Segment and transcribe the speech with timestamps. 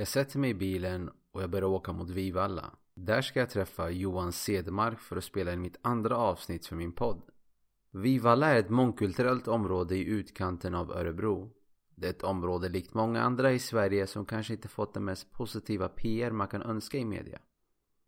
[0.00, 2.70] Jag sätter mig i bilen och jag börjar åka mot Vivalla.
[2.94, 6.92] Där ska jag träffa Johan Cedermark för att spela in mitt andra avsnitt för min
[6.92, 7.22] podd.
[7.90, 11.50] Vivalla är ett mångkulturellt område i utkanten av Örebro.
[11.94, 15.32] Det är ett område likt många andra i Sverige som kanske inte fått den mest
[15.32, 17.38] positiva PR man kan önska i media.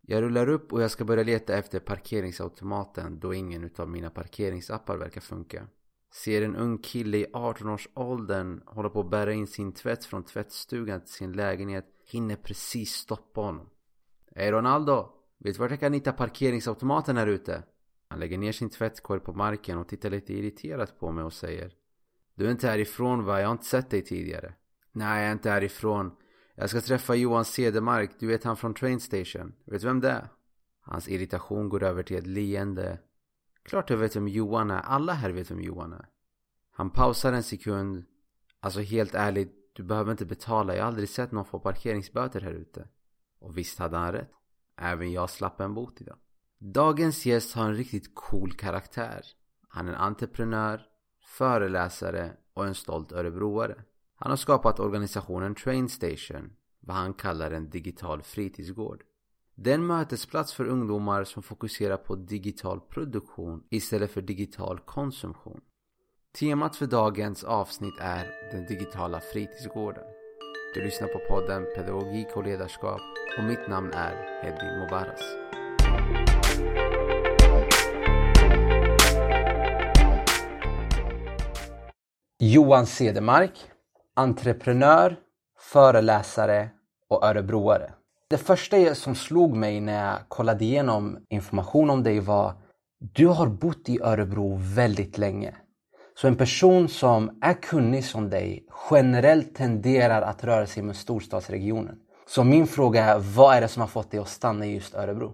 [0.00, 4.96] Jag rullar upp och jag ska börja leta efter parkeringsautomaten då ingen utav mina parkeringsappar
[4.96, 5.66] verkar funka.
[6.12, 11.00] Ser en ung kille i 18-årsåldern hålla på att bära in sin tvätt från tvättstugan
[11.00, 11.86] till sin lägenhet.
[12.10, 13.70] Hinner precis stoppa honom.
[14.34, 15.08] Hej Ronaldo!
[15.38, 17.62] Vet du vart jag kan hitta parkeringsautomaten här ute?
[18.08, 21.72] Han lägger ner sin tvättkorg på marken och tittar lite irriterat på mig och säger
[22.34, 23.40] Du är inte härifrån va?
[23.40, 24.54] Jag har inte sett dig tidigare.
[24.92, 26.16] Nej, jag är inte härifrån.
[26.54, 29.54] Jag ska träffa Johan Cedermark, du vet han från Train Station.
[29.64, 30.28] Vet du vem det är?
[30.80, 32.98] Hans irritation går över till ett leende.
[33.62, 36.08] Klart jag vet vem Johan är, alla här vet vem Johan är.
[36.70, 38.04] Han pausar en sekund.
[38.60, 40.76] Alltså helt ärligt, du behöver inte betala.
[40.76, 42.88] Jag har aldrig sett någon få parkeringsböter här ute.
[43.38, 44.32] Och visst hade han rätt.
[44.76, 46.16] Även jag slapp en bot idag.
[46.58, 49.26] Dagens gäst har en riktigt cool karaktär.
[49.68, 50.82] Han är en entreprenör,
[51.24, 53.84] föreläsare och en stolt örebroare.
[54.14, 59.02] Han har skapat organisationen Train Station, vad han kallar en digital fritidsgård.
[59.54, 65.60] Det är en mötesplats för ungdomar som fokuserar på digital produktion istället för digital konsumtion.
[66.38, 70.04] Temat för dagens avsnitt är den digitala fritidsgården.
[70.74, 73.00] Du lyssnar på podden Pedagogik och ledarskap
[73.38, 75.20] och mitt namn är Hedi Mobaras.
[82.38, 83.70] Johan Cedermark,
[84.14, 85.16] entreprenör,
[85.58, 86.70] föreläsare
[87.08, 87.92] och örebroare.
[88.32, 92.52] Det första som slog mig när jag kollade igenom information om dig var
[92.98, 95.54] du har bott i Örebro väldigt länge.
[96.14, 101.98] Så en person som är kunnig som dig generellt tenderar att röra sig med storstadsregionen.
[102.26, 104.94] Så min fråga är, vad är det som har fått dig att stanna i just
[104.94, 105.32] Örebro?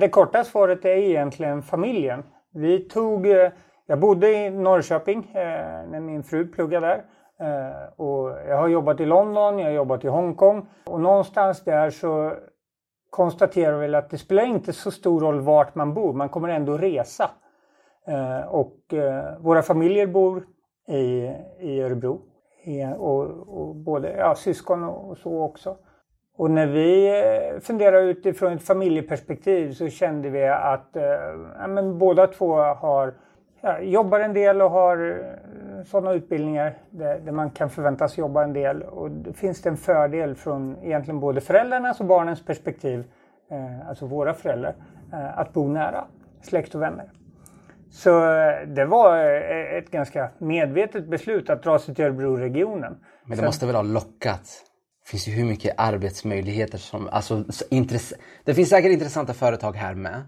[0.00, 2.22] Det korta svaret är egentligen familjen.
[2.54, 3.50] Vi tog, eh,
[3.86, 7.04] jag bodde i Norrköping eh, när min fru pluggade där.
[7.40, 11.90] Eh, och jag har jobbat i London, jag har jobbat i Hongkong och någonstans där
[11.90, 12.32] så
[13.10, 16.78] konstaterar vi att det spelar inte så stor roll vart man bor, man kommer ändå
[16.78, 17.30] resa.
[18.06, 20.46] Eh, och eh, våra familjer bor
[20.88, 22.20] i, i Örebro.
[22.64, 25.76] Eh, och, och både ja, syskon och så också.
[26.36, 31.02] Och när vi eh, funderar utifrån ett familjeperspektiv så kände vi att eh,
[31.58, 33.14] ja, men båda två har,
[33.60, 34.96] ja, jobbar en del och har
[35.84, 38.82] sådana utbildningar där, där, man kan förväntas jobba en del.
[38.82, 43.04] Och då finns det en fördel från egentligen både föräldrarnas och barnens perspektiv,
[43.50, 44.74] eh, alltså våra föräldrar,
[45.12, 46.04] eh, att bo nära
[46.42, 47.10] släkt och vänner.
[47.90, 52.96] Så eh, det var eh, ett ganska medvetet beslut att dra sig till Örebroregionen.
[53.24, 54.64] Men det måste väl ha lockat?
[55.04, 57.08] Det finns ju hur mycket arbetsmöjligheter som...
[57.12, 57.44] Alltså,
[58.44, 60.22] det finns säkert intressanta företag här med.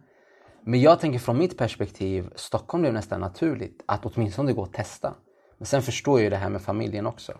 [0.65, 5.15] Men jag tänker från mitt perspektiv, Stockholm blev nästan naturligt att åtminstone gå och testa.
[5.63, 7.33] Men sen förstår jag ju det här med familjen också.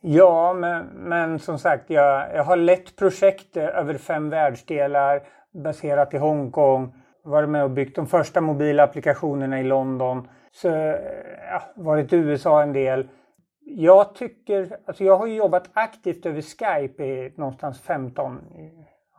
[0.00, 5.22] Ja, men, men som sagt, jag, jag har lett projekt över fem världsdelar
[5.62, 6.94] baserat i Hongkong.
[7.24, 10.28] Varit med och byggt de första mobila applikationerna i London.
[10.52, 10.94] Så, eh,
[11.50, 13.08] ja, varit i USA en del.
[13.60, 18.40] Jag tycker, alltså jag har jobbat aktivt över Skype i någonstans 15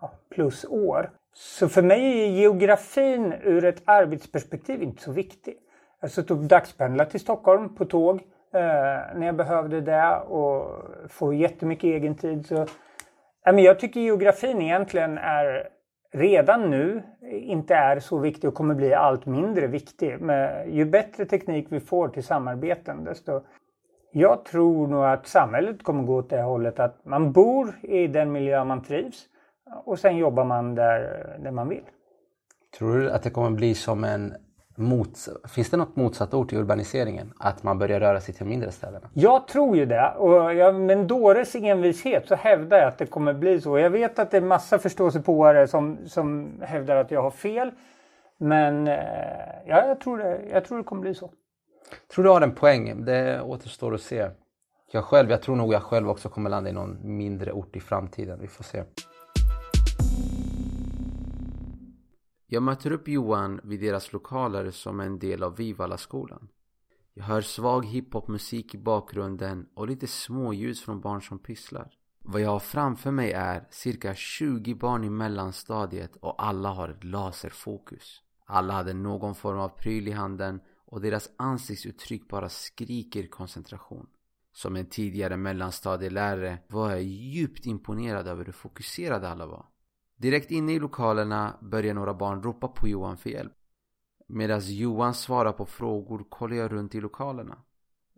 [0.01, 1.11] ja, plus år.
[1.33, 5.57] Så för mig är geografin ur ett arbetsperspektiv inte så viktig.
[5.99, 8.21] Jag har suttit och dagspendlat till Stockholm på tåg
[8.53, 12.45] Eh, när jag behövde det och få jättemycket egen tid.
[12.45, 12.65] Så,
[13.45, 15.69] men jag tycker geografin egentligen är
[16.11, 20.21] redan nu inte är så viktig och kommer bli allt mindre viktig.
[20.21, 23.41] Men ju bättre teknik vi får till samarbeten desto
[24.11, 28.31] jag tror nog att samhället kommer gå åt det hållet att man bor i den
[28.31, 29.25] miljö man trivs
[29.85, 31.83] och sen jobbar man där, där man vill.
[32.77, 34.33] Tror du att det kommer bli som en
[34.79, 37.33] Mots Finns det något motsatt ord till urbaniseringen?
[37.37, 39.09] Att man börjar röra sig till mindre städerna?
[39.13, 40.13] Jag tror ju det.
[40.17, 43.79] Och jag, med en dåres envishet så hävdar jag att det kommer bli så.
[43.79, 47.71] Jag vet att det är massa förståsigpåare som, som hävdar att jag har fel.
[48.37, 48.95] Men eh,
[49.65, 51.31] ja, jag, tror det, jag tror det kommer bli så.
[52.13, 53.05] Tror du har en poäng.
[53.05, 54.29] Det återstår att se.
[54.91, 57.79] Jag själv, jag tror nog jag själv också kommer landa i någon mindre ort i
[57.79, 58.39] framtiden.
[58.41, 58.83] Vi får se.
[62.51, 66.47] Jag möter upp Johan vid deras lokaler som en del av Vivalla-skolan.
[67.13, 71.91] Jag hör svag hiphopmusik i bakgrunden och lite småljus från barn som pysslar.
[72.19, 77.03] Vad jag har framför mig är cirka 20 barn i mellanstadiet och alla har ett
[77.03, 78.21] laserfokus.
[78.45, 84.07] Alla hade någon form av pryl i handen och deras ansiktsuttryck bara skriker koncentration.
[84.53, 89.65] Som en tidigare mellanstadielärare var jag djupt imponerad över hur fokuserade alla var.
[90.19, 93.53] Direkt inne i lokalerna börjar några barn ropa på Johan för hjälp.
[94.27, 97.63] Medan Johan svarar på frågor kollar jag runt i lokalerna.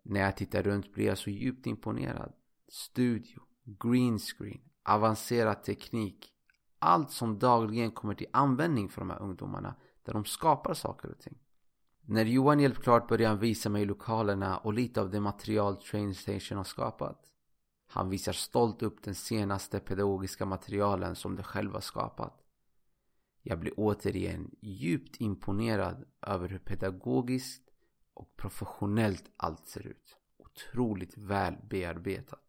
[0.03, 2.33] När jag tittar runt blir jag så djupt imponerad.
[2.67, 6.33] Studio, green screen, avancerad teknik.
[6.79, 9.75] Allt som dagligen kommer till användning för de här ungdomarna
[10.05, 11.37] där de skapar saker och ting.
[12.01, 16.15] När Johan hjälpt klart börjar han visa mig lokalerna och lite av det material Train
[16.15, 17.30] Station har skapat.
[17.93, 22.33] Han visar stolt upp den senaste pedagogiska materialen som de själva skapat.
[23.43, 27.63] Jag blir återigen djupt imponerad över hur pedagogiskt
[28.13, 30.17] och professionellt allt ser ut.
[30.37, 32.39] Otroligt väl bearbetat.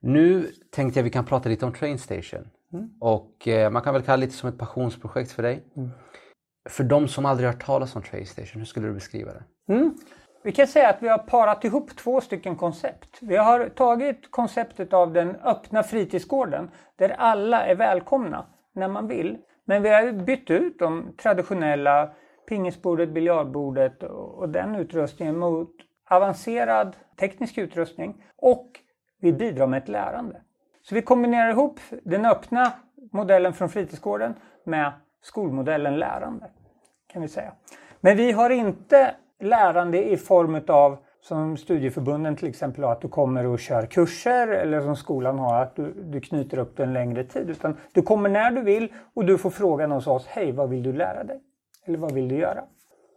[0.00, 2.48] Nu tänkte jag vi kan prata lite om Train Station.
[2.72, 2.90] Mm.
[3.00, 5.64] Och eh, man kan väl kalla det lite som ett passionsprojekt för dig.
[5.76, 5.90] Mm.
[6.68, 9.72] För de som aldrig hört talas om Train Station, hur skulle du beskriva det?
[9.74, 9.94] Mm.
[10.46, 13.18] Vi kan säga att vi har parat ihop två stycken koncept.
[13.20, 19.38] Vi har tagit konceptet av den öppna fritidsgården där alla är välkomna när man vill.
[19.64, 22.10] Men vi har bytt ut de traditionella
[22.48, 25.70] pingisbordet, biljardbordet och den utrustningen mot
[26.10, 28.70] avancerad teknisk utrustning och
[29.20, 30.42] vi bidrar med ett lärande.
[30.82, 32.72] Så vi kombinerar ihop den öppna
[33.12, 34.92] modellen från fritidsgården med
[35.22, 36.50] skolmodellen lärande.
[37.06, 37.52] kan vi säga.
[38.00, 43.08] Men vi har inte lärande i form av som studieförbunden till exempel har, att du
[43.08, 46.92] kommer och kör kurser eller som skolan har, att du, du knyter upp det en
[46.92, 47.50] längre tid.
[47.50, 50.82] Utan du kommer när du vill och du får frågan hos oss, hej vad vill
[50.82, 51.40] du lära dig?
[51.86, 52.64] Eller vad vill du göra?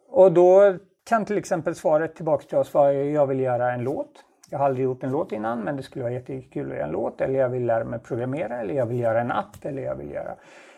[0.09, 0.75] Och då
[1.09, 4.23] kan till exempel svaret tillbaks till oss vara, jag vill göra en låt.
[4.49, 6.91] Jag har aldrig gjort en låt innan men det skulle vara jättekul att göra en
[6.91, 7.21] låt.
[7.21, 10.11] Eller jag vill lära mig programmera eller jag vill göra en app eller jag vill
[10.11, 10.35] göra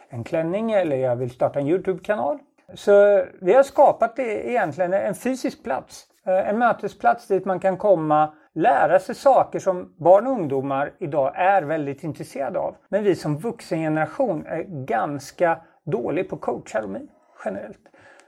[0.09, 2.39] en klänning eller jag vill starta en Youtube-kanal.
[2.74, 6.06] Så vi har skapat egentligen en fysisk plats.
[6.25, 11.31] Eh, en mötesplats dit man kan komma, lära sig saker som barn och ungdomar idag
[11.36, 12.75] är väldigt intresserade av.
[12.89, 17.07] Men vi som vuxengeneration är ganska dålig på coacheromi
[17.45, 17.80] generellt.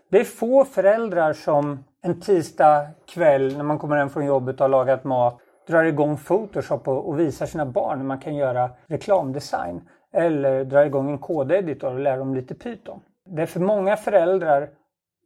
[0.10, 4.62] Det är få föräldrar som en tisdag kväll när man kommer hem från jobbet och
[4.62, 9.82] har lagat mat drar igång Photoshop och visar sina barn hur man kan göra reklamdesign.
[10.14, 13.00] Eller drar igång en kodeditor och lär dem lite Python.
[13.36, 14.70] Det är för många föräldrar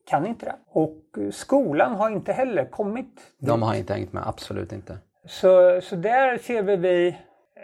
[0.09, 0.55] kan inte det.
[0.67, 3.21] Och skolan har inte heller kommit.
[3.39, 4.97] De har inte hängt med, absolut inte.
[5.25, 7.17] Så, så där ser vi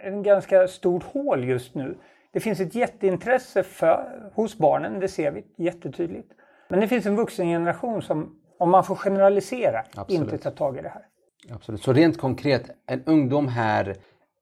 [0.03, 1.97] en ganska stort hål just nu.
[2.33, 6.31] Det finns ett jätteintresse för, hos barnen, det ser vi jättetydligt.
[6.69, 10.21] Men det finns en vuxengeneration som, om man får generalisera, Absolut.
[10.21, 11.05] inte tar tag i det här.
[11.49, 11.81] Absolut.
[11.81, 13.95] Så rent konkret, en ungdom här,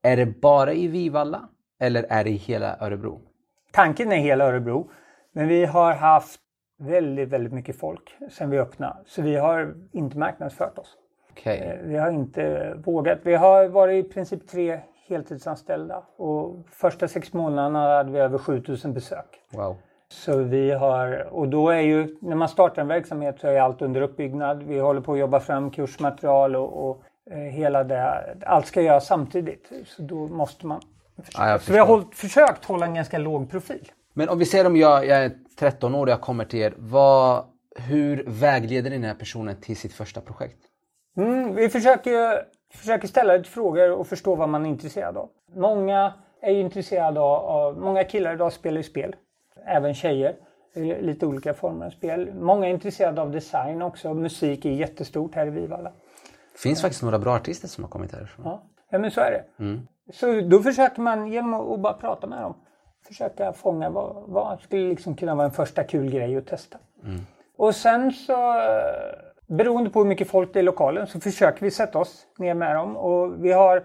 [0.03, 1.49] är det bara i Vivalla
[1.79, 3.21] eller är det i hela Örebro?
[3.71, 4.91] Tanken är hela Örebro.
[5.31, 6.39] Men vi har haft
[6.79, 8.95] väldigt, väldigt mycket folk sedan vi öppnade.
[9.05, 10.97] Så vi har inte marknadsfört oss.
[11.31, 11.57] Okay.
[11.57, 13.19] Eh, vi har inte vågat.
[13.23, 18.93] Vi har varit i princip tre heltidsanställda och första sex månaderna hade vi över 7000
[18.93, 19.41] besök.
[19.51, 19.75] Wow.
[20.11, 23.81] Så vi har, och då är ju, när man startar en verksamhet så är allt
[23.81, 24.63] under uppbyggnad.
[24.63, 28.23] Vi håller på att jobba fram kursmaterial och, och eh, hela det.
[28.45, 29.71] Allt ska göras samtidigt.
[29.85, 30.81] Så då måste man
[31.33, 33.91] Ja, så vi har hållit, försökt hålla en ganska låg profil.
[34.13, 36.73] Men om vi säger om jag, jag är 13 år och jag kommer till er.
[36.77, 37.45] Vad,
[37.75, 40.57] hur vägleder ni den här personen till sitt första projekt?
[41.17, 45.29] Mm, vi försöker, försöker ställa lite frågor och förstå vad man är intresserad av.
[45.55, 49.15] Många är intresserade av, många killar idag spelar ju spel
[49.65, 50.35] även tjejer.
[51.01, 52.33] Lite olika former av spel.
[52.33, 54.13] Många är intresserade av design också.
[54.13, 55.91] Musik är jättestort här i Vivalla.
[56.53, 58.45] Det finns faktiskt några bra artister som har kommit härifrån.
[58.45, 59.63] Ja, ja men så är det.
[59.63, 59.87] Mm.
[60.13, 62.55] Så då försöker man genom att bara prata med dem
[63.07, 66.77] försöka fånga vad, vad skulle liksom kunna vara en första kul grej att testa.
[67.03, 67.19] Mm.
[67.57, 68.61] Och sen så
[69.47, 72.53] beroende på hur mycket folk det är i lokalen så försöker vi sätta oss ner
[72.53, 73.83] med dem och vi har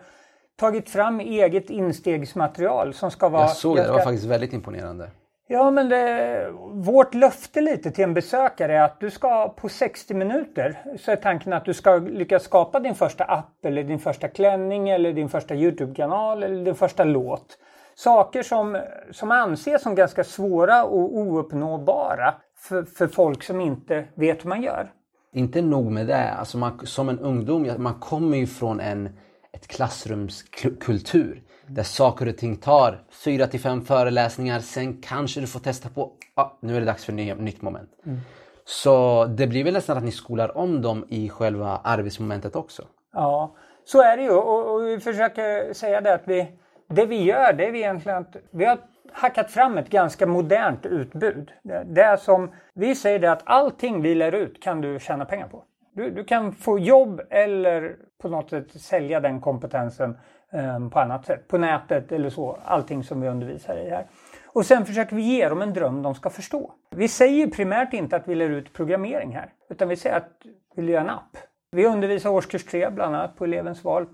[0.57, 3.43] tagit fram eget instegsmaterial som ska vara...
[3.43, 5.11] Jag såg det, det var faktiskt väldigt imponerande.
[5.47, 10.15] Ja, men det, vårt löfte lite till en besökare är att du ska på 60
[10.15, 14.29] minuter så är tanken att du ska lyckas skapa din första app eller din första
[14.29, 17.59] klänning eller din första Youtube-kanal eller din första låt.
[17.95, 24.45] Saker som, som anses som ganska svåra och ouppnåbara för, för folk som inte vet
[24.45, 24.93] hur man gör.
[25.33, 29.09] Inte nog med det, alltså man, som en ungdom, man kommer ju från en
[29.55, 34.61] ett klassrumskultur där saker och ting tar fyra till fem föreläsningar.
[34.61, 37.91] Sen kanske du får testa på, ah, nu är det dags för ett nytt moment.
[38.07, 38.21] Mm.
[38.65, 42.83] Så det blir väl nästan att ni skolar om dem i själva arbetsmomentet också?
[43.13, 46.49] Ja, så är det ju och, och vi försöker säga det att vi,
[46.89, 48.79] det vi gör det är vi egentligen att vi har
[49.13, 51.53] hackat fram ett ganska modernt utbud.
[51.63, 55.25] Det, det är som, vi säger det att allting vi lär ut kan du tjäna
[55.25, 55.65] pengar på.
[55.93, 60.19] Du, du kan få jobb eller på något sätt sälja den kompetensen
[60.53, 61.49] eh, på annat sätt.
[61.49, 62.59] På nätet eller så.
[62.65, 64.07] Allting som vi undervisar i här.
[64.47, 66.73] Och sen försöker vi ge dem en dröm de ska förstå.
[66.91, 69.53] Vi säger primärt inte att vi lär ut programmering här.
[69.71, 70.31] Utan vi säger att
[70.75, 71.37] vi vill göra en app.
[71.71, 74.07] Vi undervisar årskurs 3 bland annat på elevens val.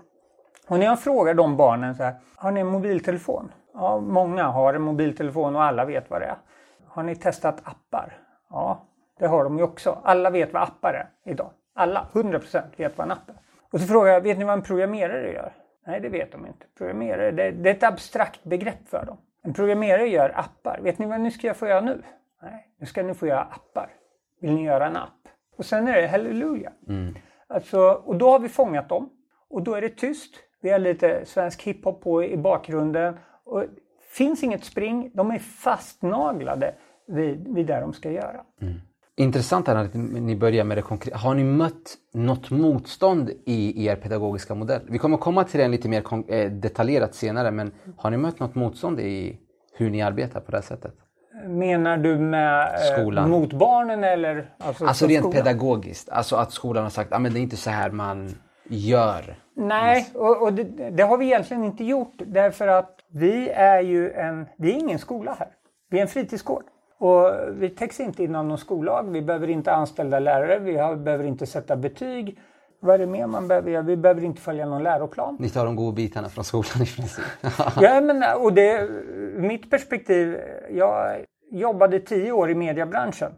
[0.67, 3.51] Och när jag frågar de barnen så här, har ni en mobiltelefon?
[3.73, 6.37] Ja, många har en mobiltelefon och alla vet vad det är.
[6.87, 8.17] Har ni testat appar?
[8.49, 8.85] Ja,
[9.19, 9.97] det har de ju också.
[10.03, 11.51] Alla vet vad appar är idag.
[11.73, 13.35] Alla, 100% vet vad en app är.
[13.71, 15.53] Och så frågar jag, vet ni vad en programmerare gör?
[15.87, 16.65] Nej, det vet de inte.
[16.77, 19.17] Programmerare, det, det är ett abstrakt begrepp för dem.
[19.43, 20.79] En programmerare gör appar.
[20.81, 22.01] Vet ni vad ni ska få göra nu?
[22.41, 23.89] Nej, nu ska ni få göra appar.
[24.41, 25.27] Vill ni göra en app?
[25.57, 26.71] Och sen är det halleluja.
[26.87, 27.15] Mm.
[27.47, 29.09] Alltså, och då har vi fångat dem.
[29.49, 30.35] Och då är det tyst.
[30.61, 33.17] Vi har lite svensk hiphop på i bakgrunden.
[33.45, 33.63] Och
[34.11, 35.11] finns inget spring.
[35.13, 36.73] De är fastnaglade
[37.07, 38.41] vid, vid det de ska göra.
[38.61, 38.73] Mm.
[39.15, 41.17] Intressant här att ni börjar med det konkreta.
[41.17, 44.81] Har ni mött något motstånd i er pedagogiska modell?
[44.89, 48.55] Vi kommer komma till det lite mer eh, detaljerat senare, men har ni mött något
[48.55, 49.39] motstånd i
[49.73, 50.93] hur ni arbetar på det här sättet?
[51.47, 53.29] Menar du med eh, skolan.
[53.29, 54.53] mot barnen eller?
[54.57, 55.43] Alltså, alltså rent skolan?
[55.43, 58.35] pedagogiskt, alltså att skolan har sagt att ah, det är inte så här man
[58.69, 59.35] gör.
[59.61, 64.11] Nej, och, och det, det, har vi egentligen inte gjort därför att vi är ju
[64.11, 65.47] en, vi är ingen skola här.
[65.89, 66.63] Vi är en fritidsgård.
[66.99, 69.11] Och vi täcks inte inom någon skollag.
[69.11, 70.59] Vi behöver inte anställda lärare.
[70.59, 72.39] Vi har, behöver inte sätta betyg.
[72.79, 73.81] Vad är det mer man behöver göra?
[73.81, 75.37] Vi behöver inte följa någon läroplan.
[75.39, 77.25] Ni tar de goda bitarna från skolan i princip.
[77.81, 78.89] ja, men och det,
[79.35, 80.37] mitt perspektiv.
[80.69, 83.31] Jag jobbade tio år i mediebranschen.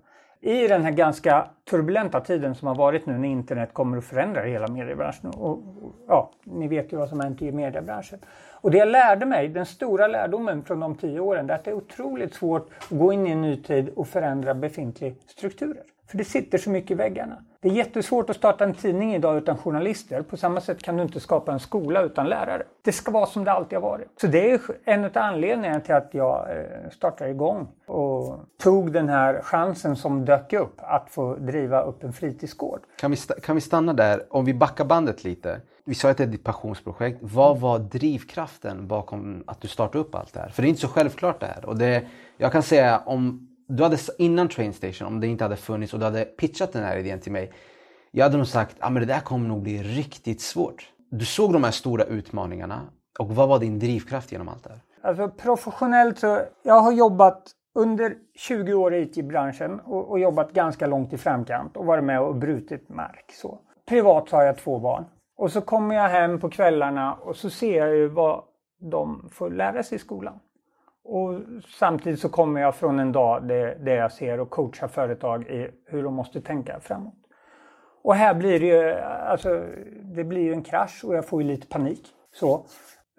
[0.45, 4.41] I den här ganska turbulenta tiden som har varit nu när internet kommer att förändra
[4.41, 5.29] hela mediebranschen.
[5.29, 5.59] Och,
[6.07, 8.19] ja, ni vet ju vad som hänt i mediebranschen.
[8.51, 11.63] Och det jag lärde mig, den stora lärdomen från de tio åren, det är att
[11.63, 15.83] det är otroligt svårt att gå in i en ny tid och förändra befintliga strukturer.
[16.13, 17.38] För det sitter så mycket i väggarna.
[17.62, 20.22] Det är jättesvårt att starta en tidning idag utan journalister.
[20.22, 22.63] På samma sätt kan du inte skapa en skola utan lärare.
[22.82, 24.08] Det ska vara som det alltid har varit.
[24.22, 29.10] Så det är en av anledningarna till att jag eh, startade igång och tog den
[29.10, 32.79] här chansen som dök upp att få driva upp en fritidsgård.
[33.00, 34.24] Kan vi, kan vi stanna där?
[34.29, 35.62] Om vi backar bandet lite.
[35.86, 37.17] Vi sa att det är ditt passionsprojekt.
[37.22, 40.50] Vad var drivkraften bakom att du startade upp allt det här?
[40.50, 41.65] För det är inte så självklart det här.
[41.65, 42.03] Och det,
[42.38, 46.05] jag kan säga om du hade innan Trainstation, om det inte hade funnits och du
[46.05, 47.51] hade pitchat den här idén till mig.
[48.12, 50.89] Jag hade nog sagt att ah, det där kommer nog bli riktigt svårt.
[51.12, 52.82] Du såg de här stora utmaningarna
[53.20, 54.79] och vad var din drivkraft genom allt det här?
[55.01, 60.88] Alltså professionellt så, jag har jobbat under 20 år i IT-branschen och, och, jobbat ganska
[60.88, 63.32] långt i framkant och varit med och brutit mark.
[63.41, 63.60] Så.
[63.89, 65.05] Privat så har jag två barn.
[65.38, 68.43] Och så kommer jag hem på kvällarna och så ser jag ju vad
[68.91, 70.39] de får lära sig i skolan.
[71.03, 71.41] Och
[71.79, 75.69] samtidigt så kommer jag från en dag där, där jag ser och coachar företag i
[75.86, 77.13] hur de måste tänka framåt.
[78.03, 79.65] Och här blir det ju, alltså,
[80.01, 82.07] det blir ju en krasch och jag får ju lite panik.
[82.31, 82.65] Så,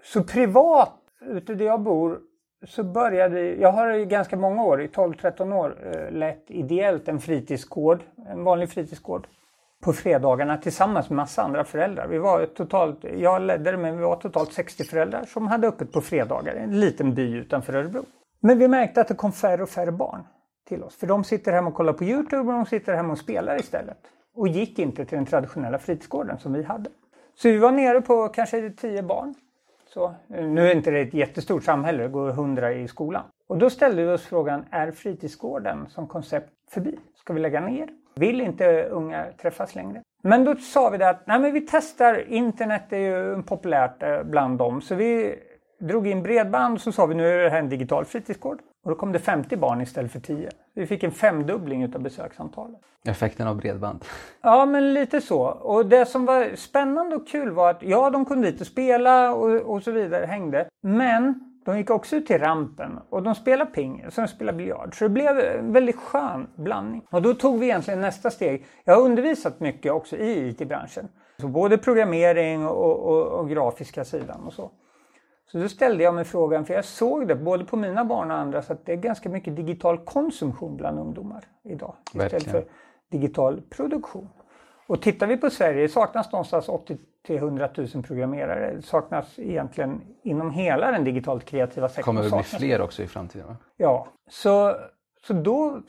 [0.02, 2.20] så privat, ute där jag bor,
[2.66, 7.20] så började, jag har i ganska många år, i 12-13 år, eh, lett ideellt en
[7.20, 9.26] fritidsgård, en vanlig fritidsgård
[9.84, 12.06] på fredagarna tillsammans med massa andra föräldrar.
[12.06, 15.92] Vi var totalt, jag ledde det men vi var totalt 60 föräldrar som hade öppet
[15.92, 18.04] på fredagar i en liten by utanför Örebro.
[18.40, 20.22] Men vi märkte att det kom färre och färre barn
[20.68, 20.96] till oss.
[20.96, 23.98] För de sitter hemma och kollar på Youtube och de sitter hemma och spelar istället.
[24.34, 26.90] Och gick inte till den traditionella fritidsgården som vi hade.
[27.34, 29.34] Så vi var nere på kanske 10 barn.
[29.86, 33.22] Så, nu är inte det ett jättestort samhälle, det går 100 i skolan.
[33.46, 36.98] Och då ställde vi oss frågan, är fritidsgården som koncept förbi?
[37.14, 37.88] Ska vi lägga ner?
[38.14, 40.02] Vill inte unga träffas längre?
[40.22, 44.22] Men då sa vi det att nej, men vi testar, internet är ju populärt eh,
[44.22, 44.80] bland dem.
[44.80, 45.34] Så vi
[45.80, 48.58] drog in bredband och så sa vi nu är det här en digital fritidsgård.
[48.84, 50.50] Och då kom det 50 barn istället för 10.
[50.74, 52.80] Vi fick en femdubbling utav besöksantalet.
[53.08, 54.04] Effekten av bredband.
[54.42, 55.42] Ja, men lite så.
[55.42, 59.34] Och det som var spännande och kul var att ja, de kom dit och spela
[59.34, 60.68] och, och så vidare, hängde.
[60.82, 64.98] Men de gick också ut till rampen och de spelade ping och de spelade biljard.
[64.98, 67.06] Så det blev en väldigt skön blandning.
[67.10, 68.66] Och då tog vi egentligen nästa steg.
[68.84, 71.08] Jag har undervisat mycket också i IT-branschen.
[71.40, 74.70] Så både programmering och, och, och, grafiska sidan och så.
[75.52, 78.36] Så då ställde jag mig frågan, för jag såg det både på mina barn och
[78.36, 81.94] andra, så att det är ganska mycket digital konsumtion bland ungdomar idag.
[82.06, 82.52] Istället Verkligen.
[82.52, 82.70] för
[83.10, 84.28] digital produktion.
[84.86, 88.74] Och tittar vi på Sverige, det saknas någonstans 80 till 100 000 programmerare.
[88.74, 92.04] Det saknas egentligen inom hela den digitalt kreativa sektorn.
[92.04, 93.46] kommer det bli fler också i framtiden?
[93.46, 93.56] Va?
[93.76, 94.76] Ja, så,
[95.26, 95.80] så då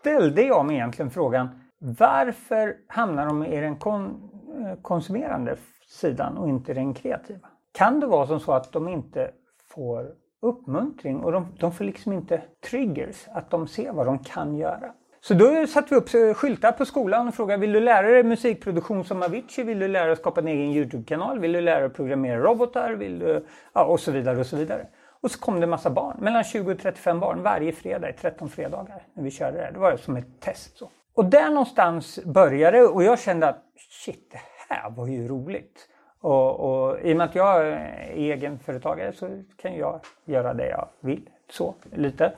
[0.00, 1.48] ställde jag mig egentligen frågan
[1.78, 7.48] varför hamnar de i den kon, eh, konsumerande sidan och inte den kreativa?
[7.72, 9.30] Kan det vara som så att de inte
[9.74, 10.12] får
[10.42, 14.92] uppmuntring och de, de får liksom inte triggers, att de ser vad de kan göra?
[15.26, 18.22] Så då satte vi upp eh, skyltar på skolan och frågade vill du lära dig
[18.22, 19.64] musikproduktion som Avicii?
[19.64, 21.38] Vill du lära dig att skapa en egen Youtube-kanal?
[21.38, 22.92] Vill du lära dig att programmera robotar?
[22.92, 23.46] Vill du...
[23.72, 24.86] Ja, och så vidare och så vidare.
[25.20, 28.12] Och så kom det en massa barn, mellan 20 och 35 barn varje fredag i
[28.12, 29.70] 13 fredagar när vi körde det.
[29.72, 30.78] Det var som ett test.
[30.78, 30.90] Så.
[31.14, 33.62] Och där någonstans började och jag kände att
[34.04, 34.40] shit, det
[34.74, 35.88] här var ju roligt.
[36.20, 40.88] Och, och i och med att jag är egenföretagare så kan jag göra det jag
[41.00, 41.28] vill.
[41.50, 42.32] Så lite.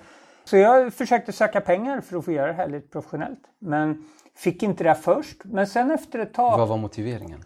[0.46, 3.40] Så jag försökte söka pengar för att få göra det här lite professionellt.
[3.58, 4.04] Men
[4.36, 5.44] fick inte det först.
[5.44, 6.58] Men sen efter ett tag.
[6.58, 7.44] Vad var motiveringen?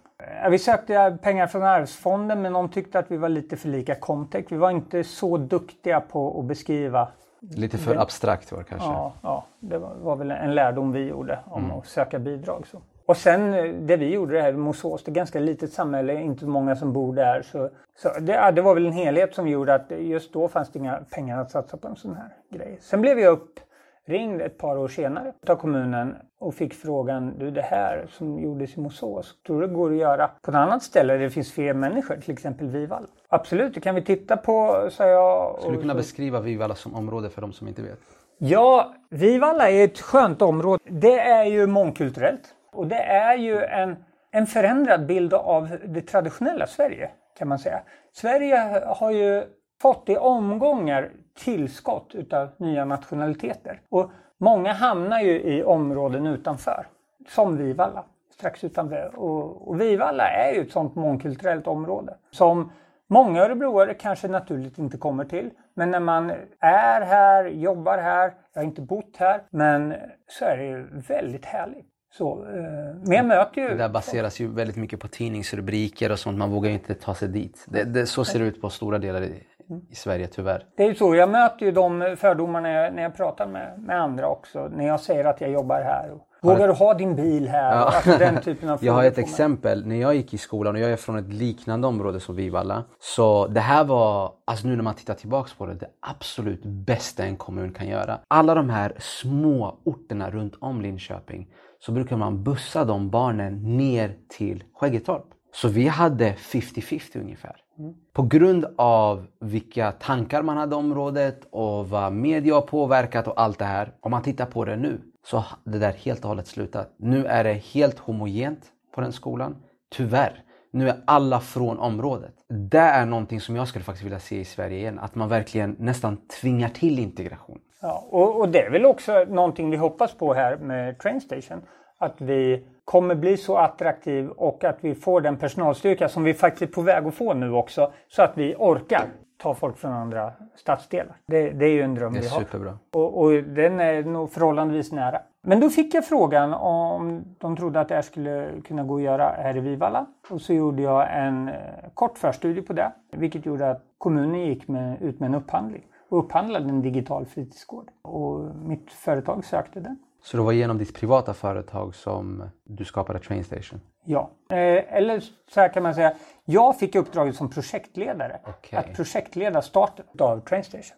[0.51, 4.45] Vi sökte pengar från Arvsfonden men de tyckte att vi var lite för lika Comtech.
[4.49, 7.09] Vi var inte så duktiga på att beskriva.
[7.41, 8.01] Lite för det.
[8.01, 8.89] abstrakt var det kanske?
[8.89, 11.79] Ja, ja, det var, väl en lärdom vi gjorde om mm.
[11.79, 12.67] att söka bidrag.
[12.67, 12.83] Så.
[13.11, 16.47] Och sen eh, det vi gjorde det här Mosås, det är ganska litet samhälle, inte
[16.47, 17.43] många som bor där.
[17.43, 20.73] Så, så det, ja, det, var väl en helhet som gjorde att just då fanns
[20.73, 22.79] det inga pengar att satsa på en sån här grej.
[22.81, 27.63] Sen blev jag uppringd ett par år senare av kommunen och fick frågan, du det
[27.63, 31.13] här som gjordes i Mosås, tror du det går att göra på ett annat ställe
[31.13, 33.07] där det finns fler människor, till exempel Vivalla?
[33.29, 35.59] Absolut, det kan vi titta på, sa jag.
[35.59, 35.97] Skulle du kunna så...
[35.97, 37.99] beskriva Vivalla som område för de som inte vet?
[38.39, 40.83] Ja, Vivalla är ett skönt område.
[40.89, 42.55] Det är ju mångkulturellt.
[42.73, 47.83] Och det är ju en, en förändrad bild av det traditionella Sverige kan man säga.
[48.13, 49.45] Sverige har ju
[49.83, 51.11] fått i omgångar
[51.45, 53.81] tillskott utav nya nationaliteter.
[53.89, 56.87] Och många hamnar ju i områden utanför.
[57.29, 59.13] Som Vivalla, strax utanför.
[59.17, 62.17] Och, och Vivalla är ju ett sådant mångkulturellt område.
[62.31, 62.73] Som
[63.07, 65.51] många örebroare kanske naturligt inte kommer till.
[65.75, 69.95] Men när man är här, jobbar här, jag har inte bott här, men
[70.27, 71.90] så är det ju väldigt härligt.
[72.13, 72.63] Så, eh,
[73.07, 73.69] men jag möter ju...
[73.69, 76.39] Det där baseras ju väldigt mycket på tidningsrubriker och sånt.
[76.39, 77.67] Man vågar ju inte ta sig dit.
[77.69, 79.43] Det, det, så ser det ut på stora delar i,
[79.91, 80.65] i Sverige tyvärr.
[80.77, 81.15] Det är ju så.
[81.15, 84.69] Jag möter ju de fördomarna när jag, när jag pratar med, med andra också.
[84.69, 86.11] När jag säger att jag jobbar här.
[86.11, 87.77] Och, Vågar du ha din bil här?
[87.77, 87.85] Ja.
[87.85, 89.87] Alltså den typen av jag har ett exempel.
[89.87, 92.85] När jag gick i skolan och jag är från ett liknande område som Vivalla.
[92.99, 97.25] Så det här var, alltså nu när man tittar tillbaks på det, det absolut bästa
[97.25, 98.19] en kommun kan göra.
[98.29, 101.49] Alla de här små orterna runt om Linköping
[101.81, 105.25] så brukar man bussa de barnen ner till Skäggetorp.
[105.55, 107.57] Så vi hade 50-50 ungefär.
[107.79, 107.95] Mm.
[108.13, 113.41] På grund av vilka tankar man hade om området och vad media har påverkat och
[113.41, 113.93] allt det här.
[114.01, 116.95] Om man tittar på det nu så har det där helt och hållet slutat.
[116.97, 119.57] Nu är det helt homogent på den skolan.
[119.91, 120.45] Tyvärr.
[120.73, 122.35] Nu är alla från området.
[122.53, 124.99] Det är någonting som jag skulle faktiskt vilja se i Sverige igen.
[124.99, 127.61] Att man verkligen nästan tvingar till integration.
[127.81, 131.63] Ja, och, och det är väl också någonting vi hoppas på här med Trainstation.
[131.99, 136.63] Att vi kommer bli så attraktiv och att vi får den personalstyrka som vi faktiskt
[136.63, 137.93] är på väg att få nu också.
[138.09, 139.05] Så att vi orkar
[139.43, 141.17] ta folk från andra stadsdelar.
[141.27, 142.41] Det, det är ju en dröm vi har.
[142.41, 142.79] Superbra.
[142.93, 145.21] Och, och den är nog förhållandevis nära.
[145.43, 149.03] Men då fick jag frågan om de trodde att det här skulle kunna gå att
[149.03, 150.07] göra här i Vivalla.
[150.31, 151.55] Och så gjorde jag en eh,
[151.95, 152.93] kort förstudie på det.
[153.11, 157.89] Vilket gjorde att kommunen gick med, ut med en upphandling och upphandlade en digital fritidsgård.
[158.03, 159.99] Och mitt företag sökte den.
[160.23, 163.81] Så det var genom ditt privata företag som du skapade Trainstation?
[164.05, 166.15] Ja, eh, eller så här kan man säga.
[166.45, 168.79] Jag fick uppdraget som projektledare okay.
[168.79, 170.97] att projektleda starten av Trainstation.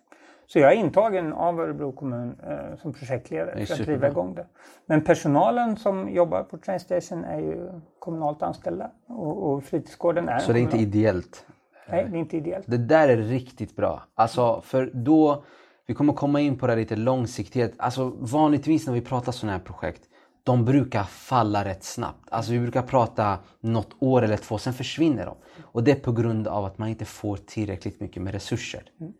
[0.52, 4.46] Så jag är intagen av Örebro kommun eh, som projektledare för att driva igång det.
[4.86, 10.52] Men personalen som jobbar på Trainstation är ju kommunalt anställda och, och fritidsgården är Så
[10.52, 11.46] det är inte ideellt?
[11.88, 12.66] Nej, det är inte ideellt.
[12.68, 14.02] Det där är riktigt bra.
[14.14, 15.44] Alltså, för då,
[15.86, 17.74] vi kommer komma in på det lite långsiktighet.
[17.76, 20.02] Alltså vanligtvis när vi pratar sådana här projekt,
[20.42, 22.28] de brukar falla rätt snabbt.
[22.30, 25.36] Alltså vi brukar prata något år eller två, sen försvinner de.
[25.62, 28.82] Och det är på grund av att man inte får tillräckligt mycket med resurser.
[29.00, 29.12] Mm.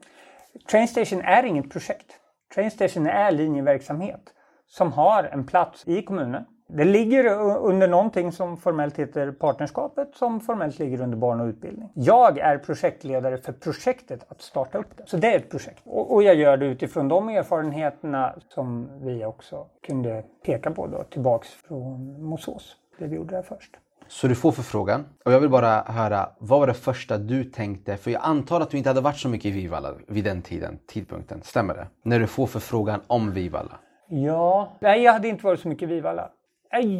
[0.70, 2.12] Trainstation är inget projekt.
[2.54, 4.20] Trainstation är linjeverksamhet
[4.66, 6.44] som har en plats i kommunen
[6.76, 7.24] det ligger
[7.58, 11.88] under någonting som formellt heter partnerskapet som formellt ligger under barn och utbildning.
[11.94, 15.02] Jag är projektledare för projektet att starta upp det.
[15.06, 15.82] Så det är ett projekt.
[15.84, 21.48] Och, jag gör det utifrån de erfarenheterna som vi också kunde peka på då tillbaks
[21.48, 22.76] från Mosås.
[22.98, 23.76] Det vi gjorde där först.
[24.12, 27.96] Så du får förfrågan och jag vill bara höra, vad var det första du tänkte?
[27.96, 30.78] För jag antar att du inte hade varit så mycket i Vivalla vid den tiden,
[30.86, 31.42] tidpunkten.
[31.42, 31.86] Stämmer det?
[32.02, 33.78] När du får förfrågan om Vivalla?
[34.08, 36.30] Ja, nej jag hade inte varit så mycket i Vivalla.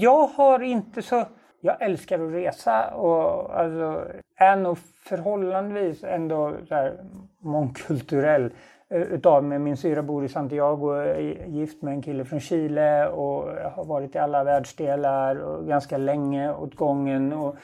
[0.01, 1.25] Jag har inte så...
[1.61, 4.05] Jag älskar att resa och alltså,
[4.37, 7.05] är nog förhållandevis ändå så här
[7.39, 8.51] mångkulturell
[8.93, 9.59] Eh, utav mig.
[9.59, 13.85] Min syra bor i Santiago, eh, är gift med en kille från Chile och har
[13.85, 17.57] varit i alla världsdelar och ganska länge åt gången och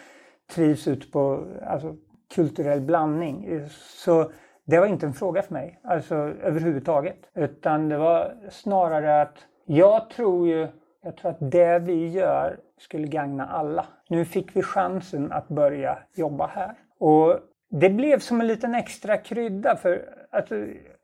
[0.55, 1.97] trivs ut på alltså,
[2.35, 3.61] kulturell blandning.
[4.05, 4.31] Så
[4.65, 7.19] det var inte en fråga för mig, alltså överhuvudtaget.
[7.35, 10.69] Utan det var snarare att Jag tror ju
[11.03, 13.87] jag tror att det vi gör skulle gagna alla.
[14.09, 16.75] Nu fick vi chansen att börja jobba här.
[16.99, 17.39] Och
[17.71, 20.53] det blev som en liten extra krydda för att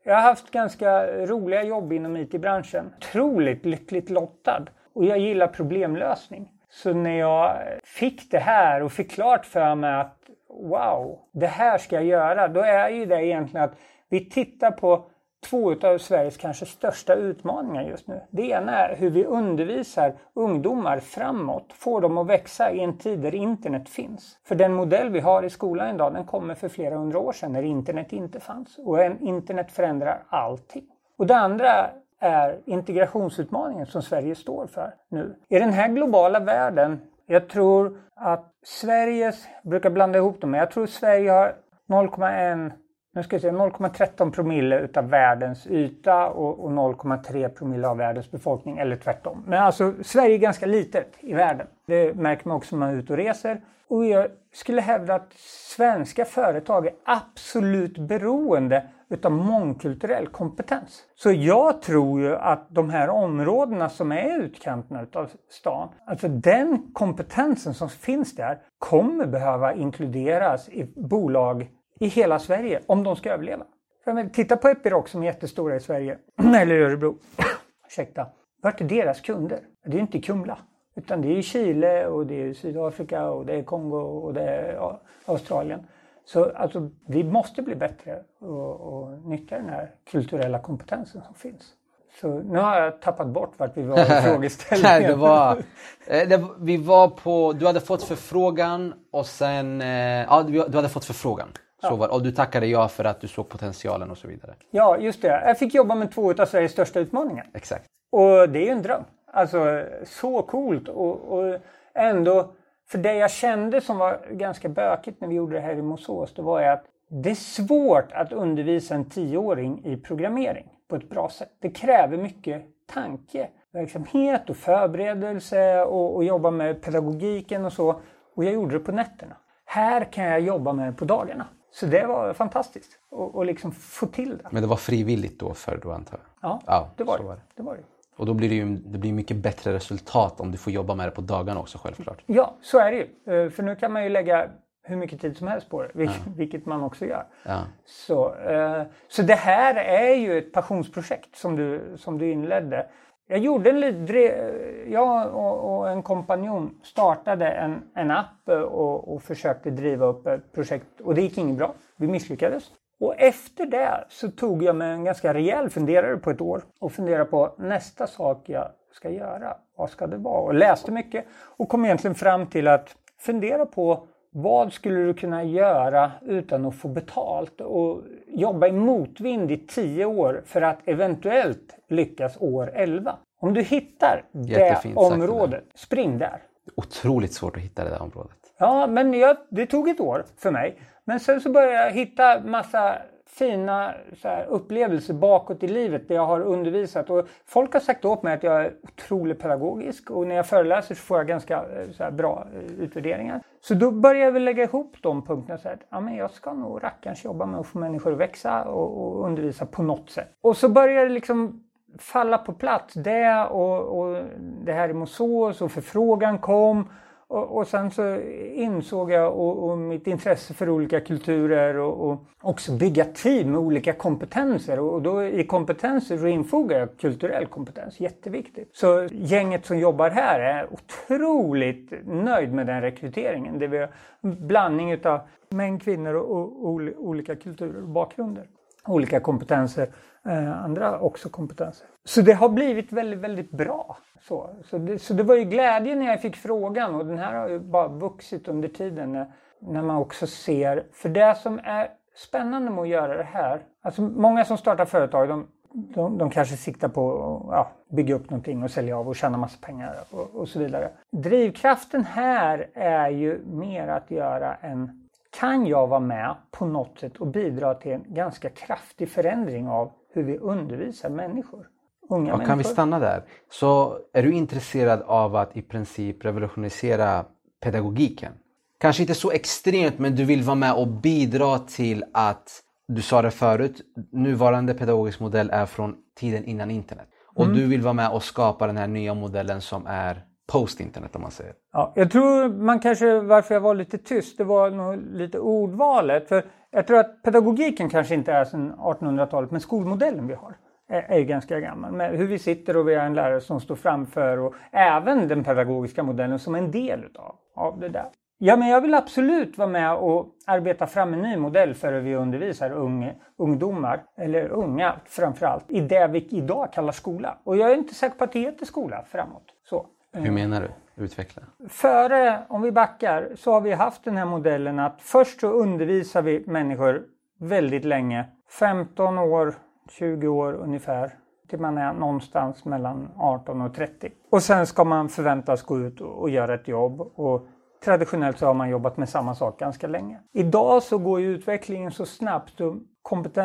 [0.07, 2.93] jag har haft ganska roliga jobb inom IT-branschen.
[2.97, 4.65] Otroligt lyckligt lottad.
[4.93, 6.51] Och jag gillar problemlösning.
[6.69, 10.17] Så när jag fick det här och fick klart för mig att
[10.49, 12.47] wow, det här ska jag göra.
[12.47, 13.77] Då är ju det egentligen att
[14.09, 15.05] vi tittar på
[15.49, 18.21] två av Sveriges kanske största utmaningar just nu.
[18.29, 23.19] Det ena är hur vi undervisar ungdomar framåt, får dem att växa i en tid
[23.19, 24.37] där internet finns.
[24.43, 27.51] För den modell vi har i skolan idag, den kommer för flera hundra år sedan
[27.51, 28.77] när internet inte fanns.
[28.77, 30.85] Och internet förändrar allting.
[31.17, 35.35] Och det andra är integrationsutmaningen som Sverige står för nu.
[35.49, 40.59] I den här globala världen, jag tror att Sveriges, jag brukar blanda ihop dem, men
[40.59, 41.55] jag tror Sverige har
[41.87, 42.71] 0,1
[43.15, 48.31] nu ska jag säga 0,13 promille utav världens yta och, och 0,3 promille av världens
[48.31, 49.43] befolkning eller tvärtom.
[49.47, 51.67] Men alltså Sverige är ganska litet i världen.
[51.85, 53.61] Det märker man också när man är ute och reser.
[53.87, 55.33] Och jag skulle hävda att
[55.75, 61.03] svenska företag är absolut beroende utav mångkulturell kompetens.
[61.15, 66.91] Så jag tror ju att de här områdena som är utkanterna utav stan, alltså den
[66.93, 73.31] kompetensen som finns där kommer behöva inkluderas i bolag i hela Sverige om de ska
[73.31, 73.65] överleva.
[74.03, 76.17] För titta på Epiroc som är jättestora i Sverige,
[76.55, 77.17] eller Örebro.
[77.87, 78.27] Ursäkta.
[78.61, 79.59] Vart är deras kunder?
[79.85, 80.57] Det är inte Kumla.
[80.95, 84.97] Utan det är Chile och det är Sydafrika och det är Kongo och det är
[85.25, 85.87] Australien.
[86.25, 91.73] Så alltså, vi måste bli bättre och, och nyttja den här kulturella kompetensen som finns.
[92.21, 95.01] Så nu har jag tappat bort vart vi var i frågeställningen.
[95.01, 95.57] Nej, det var,
[96.07, 99.87] eh, det, vi var på, du hade fått förfrågan och sen, eh,
[100.23, 101.47] ja du hade fått förfrågan.
[101.89, 104.55] Så var, och du tackade ja för att du såg potentialen och så vidare.
[104.71, 105.27] Ja, just det.
[105.27, 107.47] Jag fick jobba med två av Sveriges största utmaningar.
[107.53, 107.85] Exakt.
[108.11, 109.03] Och det är ju en dröm.
[109.31, 111.59] Alltså så coolt och, och
[111.93, 112.51] ändå,
[112.87, 116.33] för det jag kände som var ganska bökigt när vi gjorde det här i Mosås,
[116.33, 121.09] det var ju att det är svårt att undervisa en tioåring i programmering på ett
[121.09, 121.49] bra sätt.
[121.61, 128.01] Det kräver mycket tanke, verksamhet och förberedelse och, och jobba med pedagogiken och så.
[128.35, 129.35] Och jag gjorde det på nätterna.
[129.65, 131.47] Här kan jag jobba med det på dagarna.
[131.75, 132.99] Så det var fantastiskt
[133.35, 134.47] att liksom få till det.
[134.51, 136.49] Men det var frivilligt då för då antar jag?
[136.49, 137.23] Ja, ja det, var det.
[137.23, 137.41] var det.
[137.55, 137.63] det.
[137.63, 137.83] var det.
[138.17, 141.07] Och då blir det ju det blir mycket bättre resultat om du får jobba med
[141.07, 142.23] det på dagarna också självklart.
[142.25, 143.43] Ja, så är det ju.
[143.43, 144.49] Eh, för nu kan man ju lägga
[144.83, 146.31] hur mycket tid som helst på det, vilket, ja.
[146.35, 147.25] vilket man också gör.
[147.43, 147.59] Ja.
[147.85, 152.87] Så, eh, så det här är ju ett passionsprojekt som du, som du inledde.
[153.27, 160.05] Jag gjorde en jag och, en kompanjon startade en, en app och, och, försökte driva
[160.05, 161.73] upp ett projekt och det gick inget bra.
[161.97, 162.71] Vi misslyckades.
[162.99, 166.91] Och efter det så tog jag mig en ganska rejäl funderare på ett år och
[166.91, 169.57] funderade på nästa sak jag ska göra.
[169.77, 170.41] Vad ska det vara?
[170.41, 171.25] Och läste mycket
[171.57, 176.75] och kom egentligen fram till att fundera på vad skulle du kunna göra utan att
[176.75, 183.15] få betalt och jobba i motvind i tio år för att eventuellt lyckas år 11?
[183.39, 186.41] Om du hittar Jättefint det området, sagt, spring där.
[186.75, 188.37] Otroligt svårt att hitta det där området.
[188.57, 190.77] Ja, men jag, det tog ett år för mig.
[191.05, 192.95] Men sen så började jag hitta massa
[193.37, 193.93] fina
[194.23, 197.09] här, upplevelser bakåt i livet där jag har undervisat.
[197.09, 200.95] Och folk har sagt åt mig att jag är otroligt pedagogisk och när jag föreläser
[200.95, 203.41] så får jag ganska eh, så här, bra eh, utvärderingar.
[203.61, 206.53] Så då började jag väl lägga ihop de punkterna så att ja, men jag ska
[206.53, 210.29] nog rackarns jobba med att få människor att växa och, och undervisa på något sätt.
[210.41, 211.63] Och så började det liksom
[211.97, 212.93] falla på plats.
[212.93, 216.89] Det och, och det här i Mosås och förfrågan kom
[217.35, 218.21] och, och sen så
[218.53, 223.59] insåg jag och, och, mitt intresse för olika kulturer och, och, också bygga team med
[223.59, 224.79] olika kompetenser.
[224.79, 228.69] Och då i kompetenser så infogar jag kulturell kompetens, jätteviktigt.
[228.73, 233.59] Så gänget som jobbar här är otroligt nöjd med den rekryteringen.
[233.59, 233.89] Det är
[234.21, 235.19] en blandning utav
[235.49, 236.65] män, kvinnor och,
[236.97, 238.43] olika kulturer och bakgrunder.
[238.87, 239.89] Olika kompetenser,
[240.25, 241.87] eh, andra också kompetenser.
[242.05, 243.97] Så det har blivit väldigt, väldigt bra.
[244.21, 247.33] Så, så, det, så det var ju glädje när jag fick frågan och den här
[247.33, 251.87] har ju bara vuxit under tiden när, när man också ser, för det som är
[252.15, 256.57] spännande med att göra det här, alltså många som startar företag de, de, de kanske
[256.57, 257.11] siktar på
[257.49, 260.59] att ja, bygga upp någonting och sälja av och tjäna massa pengar och, och så
[260.59, 260.89] vidare.
[261.11, 265.04] Drivkraften här är ju mer att göra en
[265.39, 269.91] kan jag vara med på något sätt och bidra till en ganska kraftig förändring av
[270.13, 271.67] hur vi undervisar människor?
[272.09, 273.23] unga ja, Kan vi stanna där?
[273.51, 277.25] Så är du intresserad av att i princip revolutionisera
[277.63, 278.33] pedagogiken?
[278.79, 283.21] Kanske inte så extremt men du vill vara med och bidra till att, du sa
[283.21, 287.07] det förut, nuvarande pedagogisk modell är från tiden innan internet.
[287.35, 291.21] Och du vill vara med och skapa den här nya modellen som är post-internet om
[291.21, 291.53] man säger.
[291.73, 296.29] Ja, jag tror man kanske, varför jag var lite tyst, det var nog lite ordvalet.
[296.29, 300.57] För jag tror att pedagogiken kanske inte är sedan 1800-talet, men skolmodellen vi har
[300.89, 301.91] är, är ju ganska gammal.
[301.91, 305.43] Med hur vi sitter och vi har en lärare som står framför och även den
[305.43, 308.05] pedagogiska modellen som en del utav, av det där.
[308.37, 312.01] Ja, men jag vill absolut vara med och arbeta fram en ny modell för hur
[312.01, 317.37] vi undervisar unga, ungdomar, eller unga framförallt, i det vi idag kallar skola.
[317.43, 319.43] Och jag är inte säker på att det heter skola framåt.
[319.69, 319.87] Så.
[320.23, 321.03] Hur menar du?
[321.03, 321.43] Utveckla.
[321.69, 326.21] Före, om vi backar, så har vi haft den här modellen att först så undervisar
[326.21, 327.03] vi människor
[327.39, 328.25] väldigt länge.
[328.49, 329.53] 15 år,
[329.89, 331.11] 20 år ungefär.
[331.49, 334.11] Till man är någonstans mellan 18 och 30.
[334.31, 337.01] Och sen ska man förväntas gå ut och göra ett jobb.
[337.01, 337.47] Och
[337.83, 340.19] traditionellt så har man jobbat med samma sak ganska länge.
[340.33, 342.75] Idag så går ju utvecklingen så snabbt och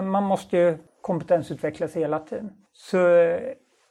[0.02, 2.52] man måste ju kompetensutvecklas hela tiden.
[2.72, 2.98] Så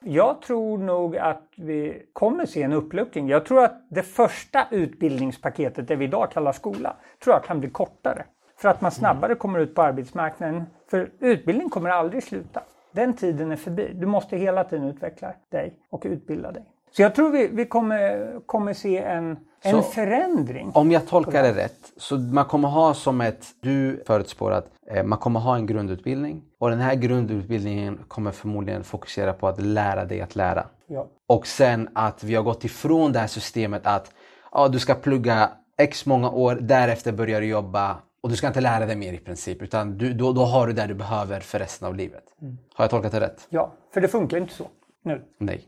[0.03, 3.29] jag tror nog att vi kommer se en uppluckring.
[3.29, 7.69] Jag tror att det första utbildningspaketet, det vi idag kallar skola, tror jag kan bli
[7.69, 8.25] kortare.
[8.57, 10.63] För att man snabbare kommer ut på arbetsmarknaden.
[10.89, 12.63] För utbildning kommer aldrig sluta.
[12.91, 13.91] Den tiden är förbi.
[13.93, 16.65] Du måste hela tiden utveckla dig och utbilda dig.
[16.91, 20.71] Så jag tror vi, vi kommer, kommer se en, en så, förändring.
[20.73, 25.03] Om jag tolkar det rätt, så man kommer ha som ett, du förutspår att eh,
[25.03, 30.05] man kommer ha en grundutbildning och den här grundutbildningen kommer förmodligen fokusera på att lära
[30.05, 30.65] dig att lära.
[30.87, 31.07] Ja.
[31.27, 34.11] Och sen att vi har gått ifrån det här systemet att
[34.51, 38.61] ja, du ska plugga x många år, därefter börjar du jobba och du ska inte
[38.61, 41.59] lära dig mer i princip utan du, då, då har du det du behöver för
[41.59, 42.23] resten av livet.
[42.41, 42.57] Mm.
[42.73, 43.47] Har jag tolkat det rätt?
[43.49, 44.67] Ja, för det funkar inte så
[45.03, 45.23] nu.
[45.37, 45.67] Nej.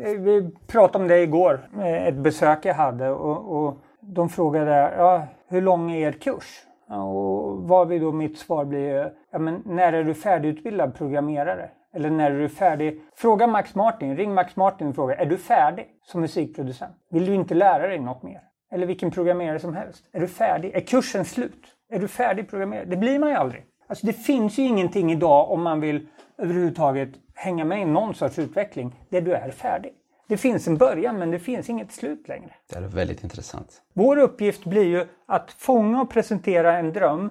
[0.00, 4.94] Eh, vi pratade om det igår, eh, ett besök jag hade och, och de frågade
[4.96, 6.64] ja, hur lång är er kurs?
[6.88, 11.70] Och vad vi då mitt svar blir, ja, men när är du färdigutbildad programmerare?
[11.94, 13.00] Eller när är du färdig?
[13.16, 16.96] Fråga Max Martin, ring Max Martin och fråga, är du färdig som musikproducent?
[17.10, 18.40] Vill du inte lära dig något mer?
[18.72, 20.04] Eller vilken programmerare som helst.
[20.12, 20.74] Är du färdig?
[20.74, 21.64] Är kursen slut?
[21.90, 22.84] Är du färdig programmerare?
[22.84, 23.64] Det blir man ju aldrig.
[23.86, 26.06] Alltså det finns ju ingenting idag om man vill
[26.38, 29.92] överhuvudtaget hänga med i någon sorts utveckling där du är färdig.
[30.28, 32.54] Det finns en början men det finns inget slut längre.
[32.70, 33.82] Det är väldigt intressant.
[33.92, 37.30] Vår uppgift blir ju att fånga och presentera en dröm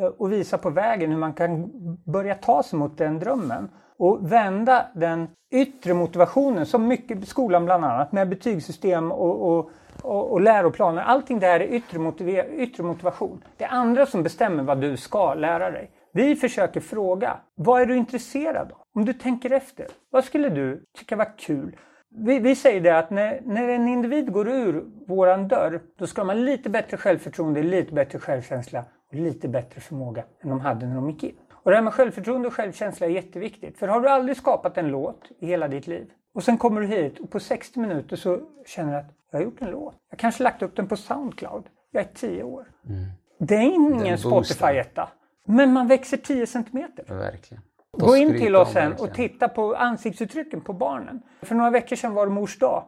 [0.00, 1.70] eh, och visa på vägen hur man kan
[2.04, 3.68] börja ta sig mot den drömmen.
[3.98, 9.70] Och vända den yttre motivationen, som mycket skolan bland annat, med betygssystem och, och,
[10.02, 11.02] och, och läroplaner.
[11.02, 13.44] Allting det här är yttre, yttre motivation.
[13.56, 15.90] Det är andra som bestämmer vad du ska lära dig.
[16.16, 18.78] Vi försöker fråga, vad är du intresserad av?
[18.94, 21.76] Om du tänker efter, vad skulle du tycka var kul?
[22.10, 26.22] Vi, vi säger det att när, när, en individ går ur våran dörr, då ska
[26.22, 30.94] ha lite bättre självförtroende, lite bättre självkänsla och lite bättre förmåga än de hade när
[30.94, 31.36] de gick in.
[31.52, 33.78] Och det här med självförtroende och självkänsla är jätteviktigt.
[33.78, 36.86] För har du aldrig skapat en låt i hela ditt liv och sen kommer du
[36.86, 39.94] hit och på 60 minuter så känner du att jag har gjort en låt.
[40.10, 41.64] Jag kanske lagt upp den på Soundcloud.
[41.90, 42.66] Jag är 10 år.
[42.88, 43.04] Mm.
[43.38, 45.08] Det är ingen Spotify-etta.
[45.46, 47.04] Men man växer 10 centimeter.
[47.08, 47.62] Verkligen.
[47.92, 51.22] Gå in till oss sen och titta på ansiktsuttrycken på barnen.
[51.42, 52.84] För några veckor sedan var det mors dag.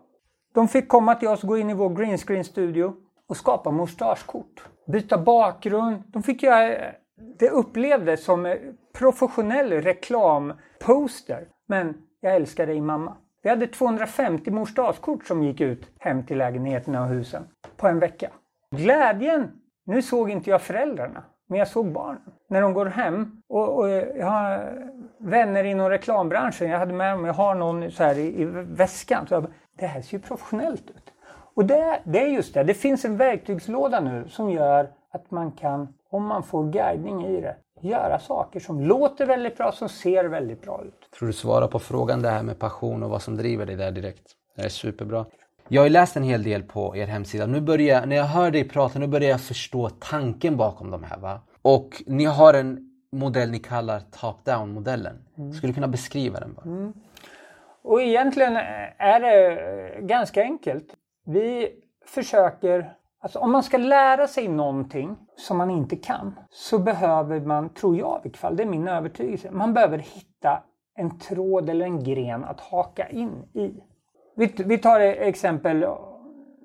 [0.54, 2.94] De fick komma till oss gå in i vår greenscreen studio
[3.28, 4.64] och skapa mors dagskort.
[4.86, 6.02] Byta bakgrund.
[6.06, 6.92] De fick göra
[7.38, 8.56] det upplevdes som
[8.98, 11.48] professionell reklamposter.
[11.66, 13.16] Men jag älskar dig mamma.
[13.42, 17.42] Vi hade 250 mors dagskort som gick ut hem till lägenheterna och husen
[17.76, 18.30] på en vecka.
[18.76, 19.50] Glädjen,
[19.86, 21.24] nu såg inte jag föräldrarna.
[21.48, 23.42] Men jag såg barnen när de går hem.
[23.48, 24.78] Och, och, jag har
[25.18, 26.70] vänner inom reklambranschen.
[26.70, 29.26] Jag hade med dem, jag har någon så här i, i väskan.
[29.26, 29.46] Så jag,
[29.78, 31.12] det här ser ju professionellt ut.
[31.54, 35.52] Och det, det är just det, det finns en verktygslåda nu som gör att man
[35.52, 40.24] kan, om man får guidning i det, göra saker som låter väldigt bra, som ser
[40.24, 41.10] väldigt bra ut.
[41.18, 43.90] Tror du svarar på frågan det här med passion och vad som driver dig där
[43.90, 44.32] direkt?
[44.56, 45.26] Det är superbra.
[45.70, 47.46] Jag har läst en hel del på er hemsida.
[47.46, 51.18] Nu börjar, när jag hör dig prata, nu börjar jag förstå tanken bakom de här.
[51.18, 51.40] Va?
[51.62, 55.18] Och ni har en modell ni kallar top-down modellen.
[55.38, 55.52] Mm.
[55.52, 56.54] Skulle du kunna beskriva den?
[56.54, 56.62] Bara?
[56.62, 56.92] Mm.
[57.82, 58.56] Och egentligen
[58.98, 60.86] är det ganska enkelt.
[61.26, 61.68] Vi
[62.06, 67.68] försöker, alltså om man ska lära sig någonting som man inte kan så behöver man,
[67.68, 70.62] tror jag i alla fall, det är min övertygelse, man behöver hitta
[70.94, 73.70] en tråd eller en gren att haka in i.
[74.38, 75.86] Vi, vi tar ett exempel.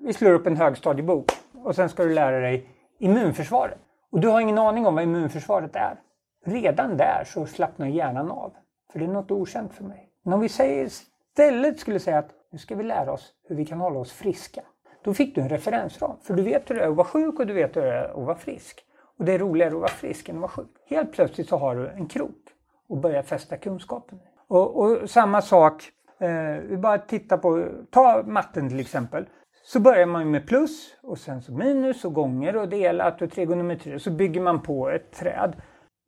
[0.02, 1.30] Vi slår upp en högstadiebok
[1.64, 3.78] och sen ska du lära dig immunförsvaret.
[4.10, 6.00] Och du har ingen aning om vad immunförsvaret är.
[6.44, 8.52] Redan där så slappnar hjärnan av.
[8.92, 10.08] För det är något okänt för mig.
[10.22, 13.66] Men om vi säger, istället skulle säga att nu ska vi lära oss hur vi
[13.66, 14.62] kan hålla oss friska.
[15.04, 16.16] Då fick du en referensram.
[16.22, 18.08] För du vet hur det är att vara sjuk och du vet hur det är
[18.08, 18.84] att vara frisk.
[19.18, 20.70] Och det är roligare att vara frisk än att vara sjuk.
[20.86, 22.42] Helt plötsligt så har du en krok
[22.88, 24.20] och börjar fästa kunskapen.
[24.48, 29.26] Och, och samma sak Eh, vi bara tittar på, ta matten till exempel.
[29.64, 33.98] Så börjar man med plus och sen så minus och gånger och delat och trigonometri.
[33.98, 35.56] Så bygger man på ett träd.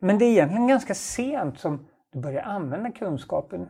[0.01, 3.69] Men det är egentligen ganska sent som du börjar använda kunskapen.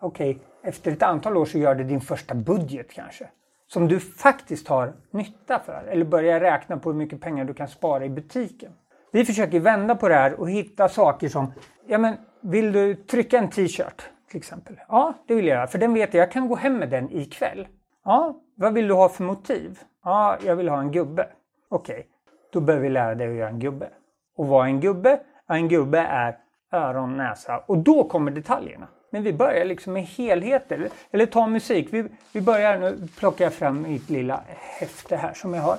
[0.00, 3.28] Okej, okay, efter ett antal år så gör du din första budget kanske.
[3.66, 5.84] Som du faktiskt har nytta för.
[5.88, 8.72] Eller börjar räkna på hur mycket pengar du kan spara i butiken.
[9.12, 11.52] Vi försöker vända på det här och hitta saker som,
[11.86, 14.80] ja men vill du trycka en t-shirt till exempel?
[14.88, 15.66] Ja, det vill jag göra.
[15.66, 17.68] För den vet jag, jag kan gå hem med den ikväll.
[18.04, 19.78] Ja, vad vill du ha för motiv?
[20.04, 21.28] Ja, jag vill ha en gubbe.
[21.68, 22.04] Okej, okay.
[22.52, 23.88] då behöver vi lära dig att göra en gubbe.
[24.36, 25.20] Och vad är en gubbe?
[25.46, 26.38] Ja, en gubbe är
[26.72, 28.88] öron, näsa och då kommer detaljerna.
[29.10, 30.88] Men vi börjar liksom med helheter.
[31.10, 31.88] Eller ta musik.
[31.90, 35.78] Vi, vi börjar, nu plockar jag fram mitt lilla häfte här som jag har.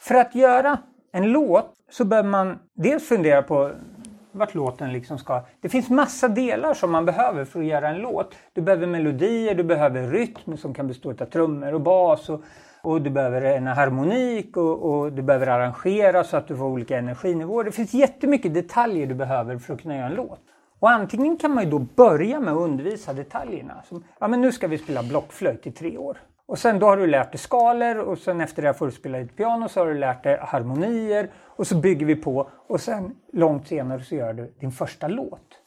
[0.00, 0.78] För att göra
[1.12, 3.70] en låt så behöver man dels fundera på
[4.38, 5.42] vart låten liksom ska...
[5.60, 8.34] Det finns massa delar som man behöver för att göra en låt.
[8.52, 12.42] Du behöver melodier, du behöver rytm som kan bestå av trummor och bas och,
[12.82, 16.98] och du behöver en harmonik och, och, du behöver arrangera så att du får olika
[16.98, 17.64] energinivåer.
[17.64, 20.40] Det finns jättemycket detaljer du behöver för att kunna göra en låt.
[20.78, 23.82] Och antingen kan man ju då börja med att undervisa detaljerna.
[23.88, 26.18] Som, ja men nu ska vi spela blockflöjt i tre år.
[26.48, 29.18] Och sen då har du lärt dig skalor och sen efter det får du spela
[29.18, 33.16] lite piano så har du lärt dig harmonier och så bygger vi på och sen
[33.32, 35.60] långt senare så gör du din första låt.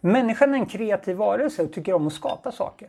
[0.00, 2.88] Människan är en kreativ varelse och tycker om att skapa saker.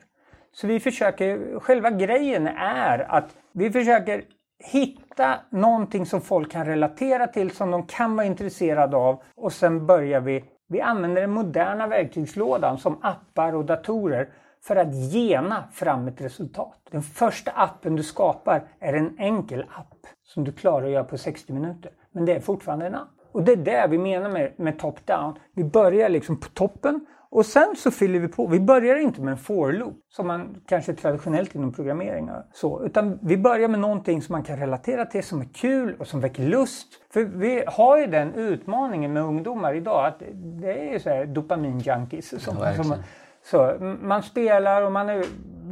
[0.52, 4.24] Så vi försöker, själva grejen är att vi försöker
[4.60, 9.86] hitta någonting som folk kan relatera till, som de kan vara intresserade av och sen
[9.86, 14.30] börjar vi, vi använder den moderna verktygslådan som appar och datorer
[14.62, 16.78] för att gena fram ett resultat.
[16.92, 21.18] Den första appen du skapar är en enkel app som du klarar att göra på
[21.18, 21.92] 60 minuter.
[22.12, 23.10] Men det är fortfarande en app.
[23.32, 25.36] Och det är det vi menar med, med top-down.
[25.54, 28.48] Vi börjar liksom på toppen och sen så fyller vi på.
[28.48, 32.86] Vi börjar inte med en for-loop som man kanske traditionellt inom programmering så.
[32.86, 36.20] Utan vi börjar med någonting som man kan relatera till, som är kul och som
[36.22, 36.88] väcker lust.
[37.14, 41.26] För vi har ju den utmaningen med ungdomar idag att det är ju så här
[41.26, 42.40] dopamin-junkies.
[42.40, 42.96] Som, ja, som,
[43.52, 45.24] så, man spelar och man är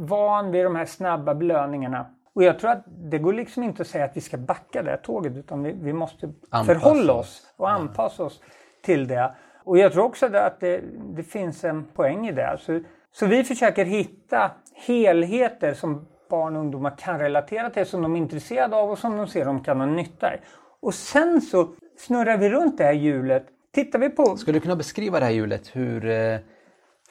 [0.06, 2.06] van vid de här snabba belöningarna.
[2.34, 4.96] Och jag tror att det går liksom inte att säga att vi ska backa det
[4.96, 8.40] tåget utan vi, vi måste anpassa förhålla oss och anpassa oss
[8.82, 9.34] till det.
[9.64, 10.80] Och jag tror också att det,
[11.16, 12.58] det finns en poäng i det.
[12.60, 12.80] Så,
[13.12, 14.50] så vi försöker hitta
[14.86, 19.16] helheter som barn och ungdomar kan relatera till, som de är intresserade av och som
[19.16, 20.38] de ser de kan ha nytta i.
[20.80, 23.46] Och sen så snurrar vi runt det här hjulet.
[23.74, 24.36] Tittar vi på...
[24.36, 25.76] Skulle du kunna beskriva det här hjulet?
[25.76, 26.38] Hur, eh,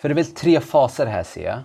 [0.06, 1.60] för det är väl tre faser här ser jag?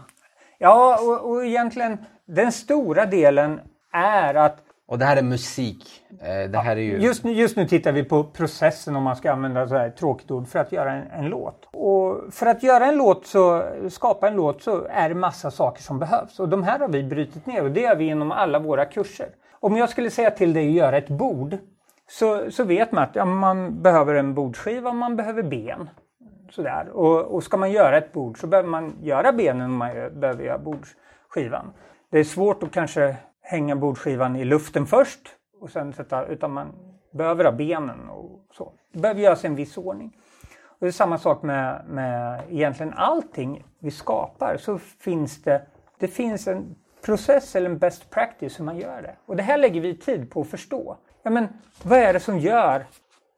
[0.58, 3.60] Ja, och, och egentligen den stora delen
[3.92, 6.02] är att och det här är musik.
[6.20, 6.98] Eh, det här är ju...
[6.98, 10.30] just, nu, just nu tittar vi på processen om man ska använda så här tråkigt
[10.30, 11.68] ord för att göra en, en, låt.
[11.72, 15.82] Och för att göra en låt så, skapa en låt så är det massa saker
[15.82, 16.40] som behövs.
[16.40, 19.28] Och de här har vi brutit ner och det gör vi inom alla våra kurser.
[19.60, 21.56] Om jag skulle säga till dig att göra ett bord
[22.10, 25.88] så, så vet man att ja, man behöver en bordskiva och man behöver ben.
[26.50, 26.88] Sådär.
[26.88, 30.44] Och, och ska man göra ett bord så behöver man göra benen om man behöver
[30.44, 31.72] göra bordsskivan.
[32.10, 35.20] Det är svårt att kanske hänga bordsskivan i luften först
[35.60, 36.72] och sen sätta, utan man
[37.12, 38.72] behöver ha benen och så.
[38.92, 40.16] Det behöver göras i en viss ordning.
[40.64, 45.66] Och det är samma sak med, med egentligen allting vi skapar så finns det,
[45.98, 49.16] det finns en process eller en best practice hur man gör det.
[49.26, 50.96] Och det här lägger vi tid på att förstå.
[51.22, 51.48] Ja, men
[51.82, 52.86] vad är det som gör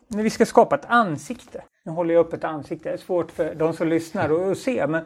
[0.08, 1.62] när vi ska skapa ett ansikte?
[1.84, 4.86] Nu håller jag upp ett ansikte, det är svårt för de som lyssnar att se.
[4.86, 5.04] Men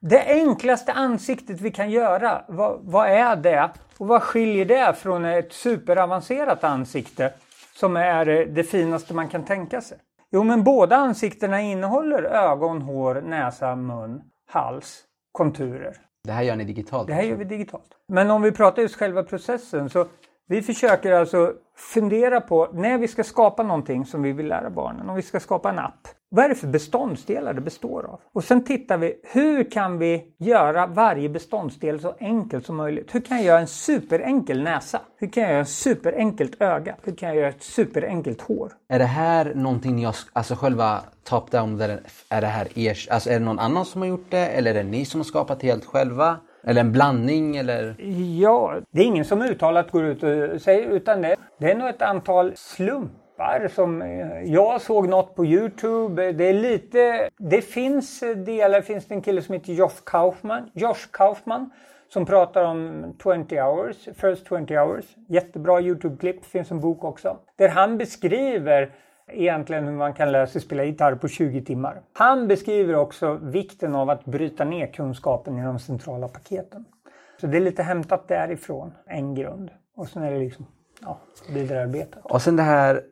[0.00, 3.70] det enklaste ansiktet vi kan göra, vad, vad, är det?
[3.98, 7.32] Och vad skiljer det från ett superavancerat ansikte
[7.74, 9.98] som är det finaste man kan tänka sig?
[10.30, 15.96] Jo, men båda ansiktena innehåller ögon, hår, näsa, mun, hals, konturer.
[16.24, 17.06] Det här gör ni digitalt?
[17.06, 17.90] Det här gör vi digitalt.
[18.08, 20.06] Men om vi pratar just själva processen så
[20.52, 25.08] vi försöker alltså fundera på när vi ska skapa någonting som vi vill lära barnen,
[25.08, 26.08] om vi ska skapa en app.
[26.28, 28.20] Vad är det för beståndsdelar det består av?
[28.32, 33.14] Och sen tittar vi, hur kan vi göra varje beståndsdel så enkelt som möjligt?
[33.14, 35.00] Hur kan jag göra en superenkel näsa?
[35.16, 36.96] Hur kan jag göra ett superenkelt öga?
[37.02, 38.72] Hur kan jag göra ett superenkelt hår?
[38.88, 41.98] Är det här någonting ni har, alltså själva top-down,
[42.28, 44.74] är det här er, alltså är det någon annan som har gjort det eller är
[44.74, 46.36] det ni som har skapat det helt själva?
[46.64, 47.94] Eller en blandning eller?
[48.40, 51.88] Ja, det är ingen som uttalat går ut och säger utan det, det är nog
[51.88, 56.32] ett antal slumpar som eh, jag såg något på Youtube.
[56.32, 61.08] Det är lite, det finns delar, finns det en kille som heter Josh Kaufman, Josh
[61.12, 61.70] Kaufman
[62.12, 65.04] som pratar om 20 hours, first 20 hours.
[65.28, 67.36] Jättebra Youtube-klipp, finns en bok också.
[67.56, 68.90] Där han beskriver
[69.34, 72.02] egentligen hur man kan lära sig spela gitarr på 20 timmar.
[72.12, 76.84] Han beskriver också vikten av att bryta ner kunskapen i de centrala paketen.
[77.40, 79.70] Så det är lite hämtat därifrån, en grund.
[79.96, 80.66] Och sen är det liksom
[81.02, 81.20] ja,
[81.50, 82.26] vidarearbetat.
[82.26, 83.02] Och sen det här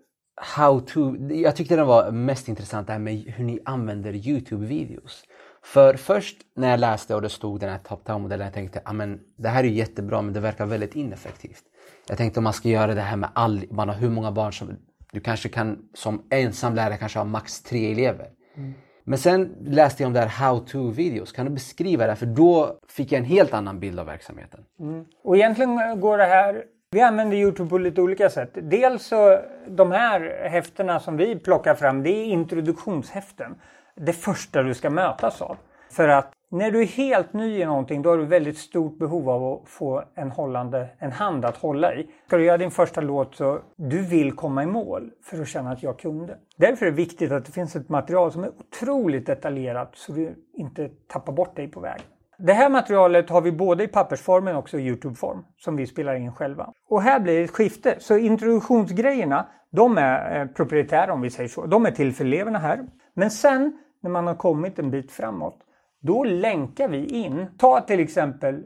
[0.41, 1.17] how to.
[1.17, 5.25] Jag tyckte den var mest intressant det här med hur ni använder Youtube-videos.
[5.63, 9.19] För först när jag läste och det stod den här top-down-modellen, jag tänkte ah, att
[9.37, 11.63] det här är jättebra men det verkar väldigt ineffektivt.
[12.09, 14.53] Jag tänkte om man ska göra det här med all, man har hur många barn
[14.53, 14.77] som,
[15.13, 18.29] du kanske kan som ensam lärare kanske ha max tre elever.
[18.57, 18.75] Mm.
[19.05, 21.33] Men sen läste jag om det här how to-videos.
[21.33, 22.17] Kan du beskriva det?
[22.17, 24.65] För då fick jag en helt annan bild av verksamheten.
[24.81, 25.05] Mm.
[25.25, 28.51] Och egentligen går det här vi använder Youtube på lite olika sätt.
[28.55, 33.55] Dels så de här häftena som vi plockar fram, det är introduktionshäften.
[33.97, 35.57] Det första du ska mötas av.
[35.91, 39.31] För att när du är helt ny i någonting då har du väldigt stort behov
[39.31, 42.07] av att få en, hållande, en hand att hålla i.
[42.27, 45.71] Ska du göra din första låt så du vill komma i mål för att känna
[45.71, 46.37] att jag kunde.
[46.57, 50.35] Därför är det viktigt att det finns ett material som är otroligt detaljerat så du
[50.55, 52.07] inte tappar bort dig på vägen.
[52.39, 56.15] Det här materialet har vi både i pappersform men också i Youtube-form som vi spelar
[56.15, 56.73] in själva.
[56.89, 57.97] Och här blir det ett skifte.
[57.99, 61.67] Så introduktionsgrejerna, de är eh, proprietära om vi säger så.
[61.67, 62.87] De är till för eleverna här.
[63.15, 65.59] Men sen när man har kommit en bit framåt,
[66.01, 67.47] då länkar vi in.
[67.59, 68.65] Ta till exempel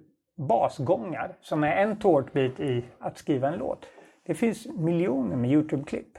[0.48, 3.86] basgångar som är en tårtbit i att skriva en låt.
[4.26, 6.18] Det finns miljoner med Youtube-klipp.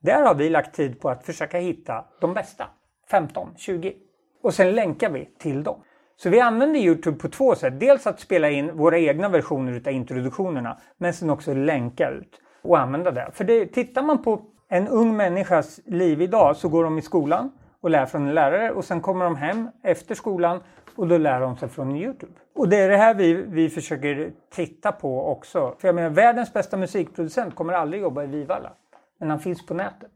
[0.00, 2.64] Där har vi lagt tid på att försöka hitta de bästa.
[3.10, 3.94] 15, 20.
[4.42, 5.82] Och sen länkar vi till dem.
[6.16, 7.80] Så vi använder Youtube på två sätt.
[7.80, 12.78] Dels att spela in våra egna versioner av introduktionerna men sen också länka ut och
[12.78, 13.30] använda det.
[13.32, 17.50] För det, tittar man på en ung människas liv idag så går de i skolan
[17.80, 20.60] och lär från en lärare och sen kommer de hem efter skolan
[20.96, 22.32] och då lär de sig från Youtube.
[22.54, 25.74] Och det är det här vi, vi försöker titta på också.
[25.78, 28.72] För jag menar, världens bästa musikproducent kommer aldrig jobba i Vivalla.
[29.18, 30.10] Men han finns på nätet.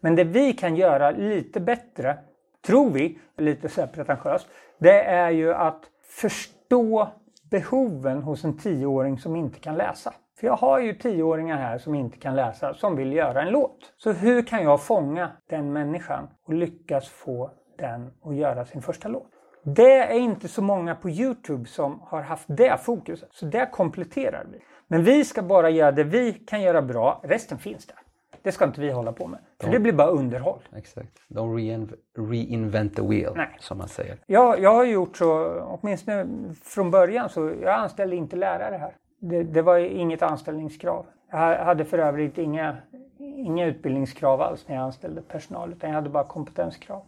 [0.00, 2.18] Men det vi kan göra lite bättre,
[2.66, 4.48] tror vi, lite så här pretentiöst,
[4.78, 7.08] det är ju att förstå
[7.50, 10.14] behoven hos en tioåring som inte kan läsa.
[10.44, 13.92] För jag har ju tioåringar här som inte kan läsa som vill göra en låt.
[13.96, 19.08] Så hur kan jag fånga den människan och lyckas få den att göra sin första
[19.08, 19.26] låt?
[19.62, 23.28] Det är inte så många på Youtube som har haft det fokuset.
[23.32, 24.58] Så det kompletterar vi.
[24.88, 27.20] Men vi ska bara göra det vi kan göra bra.
[27.24, 27.96] Resten finns där.
[28.42, 29.40] Det ska inte vi hålla på med.
[29.60, 30.62] För det blir bara underhåll.
[30.76, 31.12] Exakt.
[31.28, 33.56] Don't reinv reinvent the wheel, Nej.
[33.58, 34.18] som man säger.
[34.26, 36.26] Ja, jag har gjort så, åtminstone
[36.64, 38.94] från början, så jag anställde inte lärare här.
[39.28, 41.06] Det, det var inget anställningskrav.
[41.30, 42.76] Jag hade för övrigt inga,
[43.18, 47.02] inga utbildningskrav alls när jag anställde personal, utan jag hade bara kompetenskrav.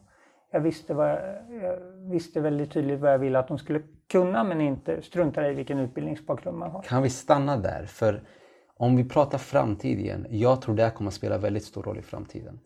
[0.50, 1.10] Jag visste, vad,
[1.62, 1.78] jag
[2.10, 5.78] visste väldigt tydligt vad jag ville att de skulle kunna, men inte strunta i vilken
[5.78, 6.82] utbildningsbakgrund man har.
[6.82, 7.84] Kan vi stanna där?
[7.86, 8.22] För
[8.76, 11.98] om vi pratar framtid igen, jag tror det här kommer att spela väldigt stor roll
[11.98, 12.60] i framtiden.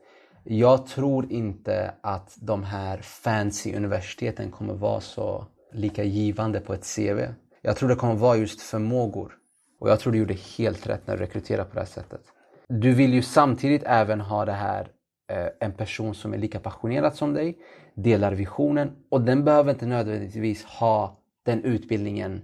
[0.44, 6.96] Jag tror inte att de här fancy universiteten kommer vara så lika givande på ett
[6.96, 7.20] CV.
[7.62, 9.39] Jag tror det kommer vara just förmågor.
[9.80, 12.20] Och jag tror du gjorde helt rätt när du rekryterade på det här sättet.
[12.68, 14.88] Du vill ju samtidigt även ha det här
[15.30, 17.58] eh, en person som är lika passionerad som dig,
[17.94, 22.42] delar visionen och den behöver inte nödvändigtvis ha den utbildningen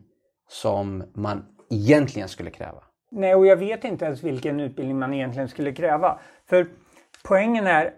[0.49, 2.83] som man egentligen skulle kräva.
[3.11, 6.19] Nej, och jag vet inte ens vilken utbildning man egentligen skulle kräva.
[6.49, 6.67] För
[7.25, 7.93] poängen är,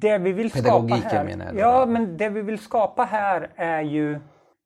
[0.00, 1.24] det vi vill skapa här...
[1.24, 1.56] menar jag.
[1.56, 4.20] Ja, men det vi vill skapa här är ju,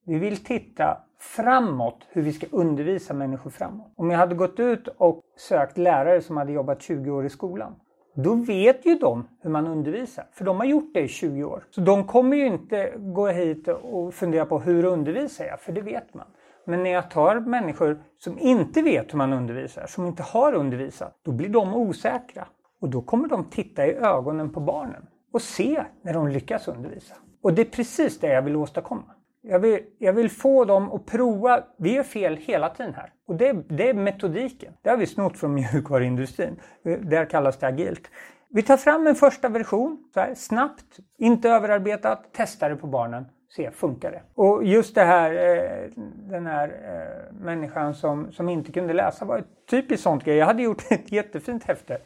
[0.07, 3.93] vi vill titta framåt hur vi ska undervisa människor framåt.
[3.97, 7.75] Om jag hade gått ut och sökt lärare som hade jobbat 20 år i skolan.
[8.15, 11.65] Då vet ju de hur man undervisar, för de har gjort det i 20 år.
[11.71, 15.81] Så de kommer ju inte gå hit och fundera på hur undervisar jag, för det
[15.81, 16.27] vet man.
[16.65, 21.21] Men när jag tar människor som inte vet hur man undervisar, som inte har undervisat,
[21.23, 22.47] då blir de osäkra.
[22.81, 27.15] Och då kommer de titta i ögonen på barnen och se när de lyckas undervisa.
[27.43, 29.15] Och det är precis det jag vill åstadkomma.
[29.51, 31.65] Jag vill, jag vill få dem att prova.
[31.77, 33.13] Vi gör fel hela tiden här.
[33.27, 34.73] Och det, det är metodiken.
[34.83, 36.61] Det har vi snott från mjukvaruindustrin.
[36.83, 38.11] Där kallas det agilt.
[38.51, 43.25] Vi tar fram en första version, så här, snabbt, inte överarbetat, testar det på barnen
[43.57, 44.23] se, funkar det?
[44.35, 45.91] Och just det här, eh,
[46.31, 50.37] den här eh, människan som, som inte kunde läsa var ett typiskt sånt grej.
[50.37, 51.99] Jag hade gjort ett jättefint häfte.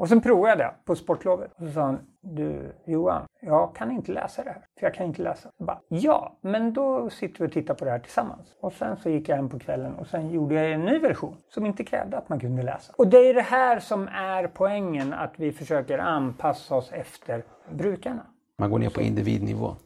[0.00, 1.52] Och sen provade jag det på sportlovet.
[1.56, 4.64] Och så sa han, du Johan, jag kan inte läsa det här.
[4.78, 5.50] För jag kan inte läsa.
[5.56, 8.54] Jag bara, ja, men då sitter vi och tittar på det här tillsammans.
[8.60, 11.36] Och sen så gick jag hem på kvällen och sen gjorde jag en ny version
[11.48, 12.92] som inte krävde att man kunde läsa.
[12.96, 18.22] Och det är det här som är poängen, att vi försöker anpassa oss efter brukarna.
[18.58, 19.76] Man går ner på individnivå.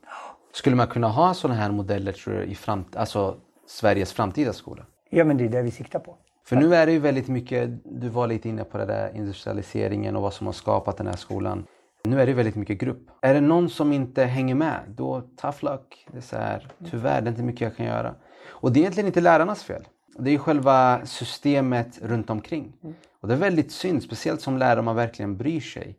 [0.53, 3.37] Skulle man kunna ha sådana här modeller tror du, i framt alltså
[3.67, 4.83] Sveriges framtida skola?
[5.11, 6.17] Ja, men det är det vi siktar på.
[6.47, 10.17] För nu är det ju väldigt mycket, du var lite inne på det där industrialiseringen
[10.17, 11.67] och vad som har skapat den här skolan.
[12.05, 13.09] Nu är det väldigt mycket grupp.
[13.21, 16.07] Är det någon som inte hänger med, då tough luck.
[16.13, 18.15] Det är så här, tyvärr, det är inte mycket jag kan göra.
[18.47, 19.83] Och det är egentligen inte lärarnas fel.
[20.19, 22.73] Det är ju själva systemet runt omkring.
[23.21, 25.99] Och det är väldigt synd, speciellt som lärare om man verkligen bryr sig.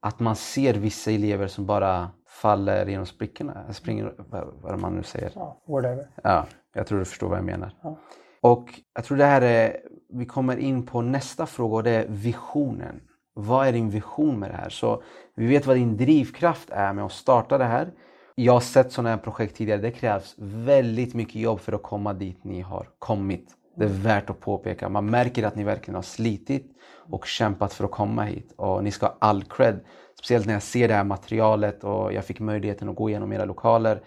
[0.00, 5.02] Att man ser vissa elever som bara faller genom sprickorna, springer, vad, vad man nu
[5.02, 5.32] säger.
[5.34, 6.06] Ja, whatever.
[6.22, 7.70] Ja, jag tror du förstår vad jag menar.
[7.82, 7.98] Ja.
[8.40, 9.76] Och jag tror det här är,
[10.08, 13.00] vi kommer in på nästa fråga och det är visionen.
[13.34, 14.68] Vad är din vision med det här?
[14.68, 15.02] Så
[15.34, 17.92] vi vet vad din drivkraft är med att starta det här.
[18.34, 19.80] Jag har sett sådana här projekt tidigare.
[19.80, 23.48] Det krävs väldigt mycket jobb för att komma dit ni har kommit.
[23.76, 24.88] Det är värt att påpeka.
[24.88, 26.66] Man märker att ni verkligen har slitit
[27.10, 28.52] och kämpat för att komma hit.
[28.56, 29.80] Och ni ska ha all cred.
[30.18, 33.44] Speciellt när jag ser det här materialet och jag fick möjligheten att gå igenom era
[33.44, 34.00] lokaler.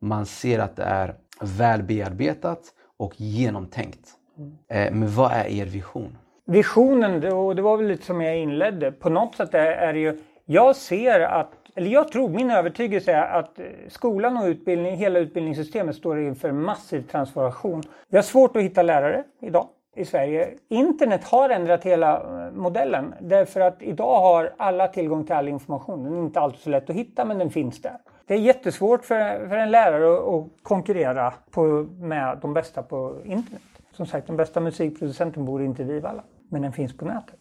[0.00, 2.62] Man ser att det är väl bearbetat
[3.02, 4.08] och genomtänkt.
[4.68, 6.16] Eh, Men vad är er vision?
[6.44, 8.92] Visionen, och det var väl lite som jag inledde.
[8.92, 13.38] På något sätt är, det ju, jag ser att, eller jag tror, min övertygelse är
[13.38, 17.82] att skolan och utbildning, hela utbildningssystemet står inför massiv transformation.
[18.08, 20.48] Vi har svårt att hitta lärare idag i Sverige.
[20.68, 26.04] Internet har ändrat hela eh, modellen därför att idag har alla tillgång till all information.
[26.04, 27.96] Den är inte alltid så lätt att hitta men den finns där.
[28.26, 33.16] Det är jättesvårt för, för en lärare att, att konkurrera på, med de bästa på
[33.24, 33.62] internet.
[33.92, 37.40] Som sagt, den bästa musikproducenten bor inte i Vivalla, men den finns på nätet.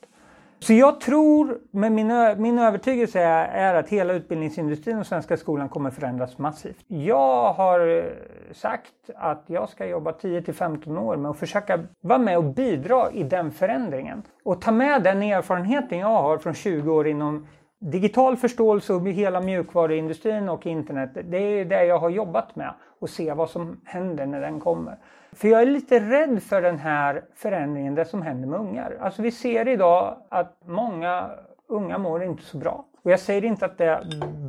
[0.59, 2.07] Så jag tror, med min,
[2.37, 6.85] min övertygelse är, är att hela utbildningsindustrin och svenska skolan kommer förändras massivt.
[6.87, 8.11] Jag har
[8.53, 12.43] sagt att jag ska jobba 10 till 15 år med att försöka vara med och
[12.43, 14.23] bidra i den förändringen.
[14.43, 17.47] Och ta med den erfarenheten jag har från 20 år inom
[17.81, 21.09] digital förståelse och hela mjukvaruindustrin och internet.
[21.23, 24.97] Det är det jag har jobbat med och se vad som händer när den kommer.
[25.31, 28.97] För jag är lite rädd för den här förändringen, det som händer med ungar.
[28.99, 31.29] Alltså vi ser idag att många
[31.67, 32.85] unga mår inte så bra.
[33.03, 34.01] Och jag säger inte att det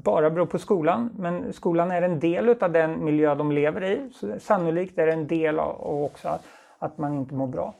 [0.05, 4.11] bara beror på skolan, men skolan är en del av den miljö de lever i.
[4.13, 6.45] Så sannolikt är det en del av också att,
[6.79, 7.75] att man inte mår bra.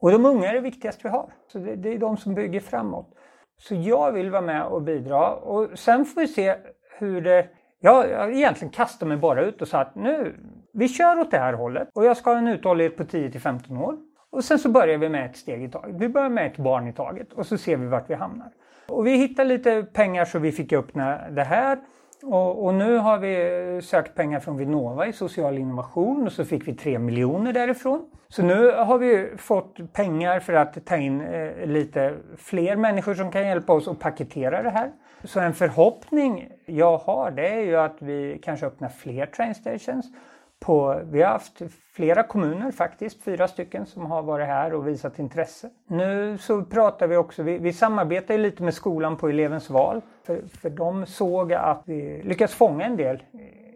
[0.00, 1.28] Och de unga är det viktigaste vi har.
[1.52, 3.14] Så det, det är de som bygger framåt.
[3.58, 6.54] Så jag vill vara med och bidra och sen får vi se
[6.98, 7.46] hur det...
[7.80, 10.34] Jag, jag egentligen kastade mig bara ut och sa att nu,
[10.72, 13.40] vi kör åt det här hållet och jag ska ha en uthållighet på 10 till
[13.40, 13.96] 15 år.
[14.30, 15.96] Och sen så börjar vi med ett steg i taget.
[15.98, 18.52] Vi börjar med ett barn i taget och så ser vi vart vi hamnar.
[18.88, 20.94] Och vi hittade lite pengar så vi fick upp
[21.30, 21.78] det här.
[22.22, 23.34] Och, och nu har vi
[23.74, 28.10] eh, sökt pengar från Vinnova i social innovation och så fick vi 3 miljoner därifrån.
[28.28, 33.30] Så nu har vi fått pengar för att ta in eh, lite fler människor som
[33.30, 34.90] kan hjälpa oss att paketera det här.
[35.24, 40.06] Så en förhoppning jag har det är ju att vi kanske öppnar fler Trainstations.
[40.60, 45.18] På, vi har haft flera kommuner faktiskt, fyra stycken som har varit här och visat
[45.18, 45.70] intresse.
[45.86, 50.00] Nu så pratar vi också, vi, vi samarbetar lite med skolan på elevens val.
[50.24, 53.22] För, för de såg att vi lyckas fånga en del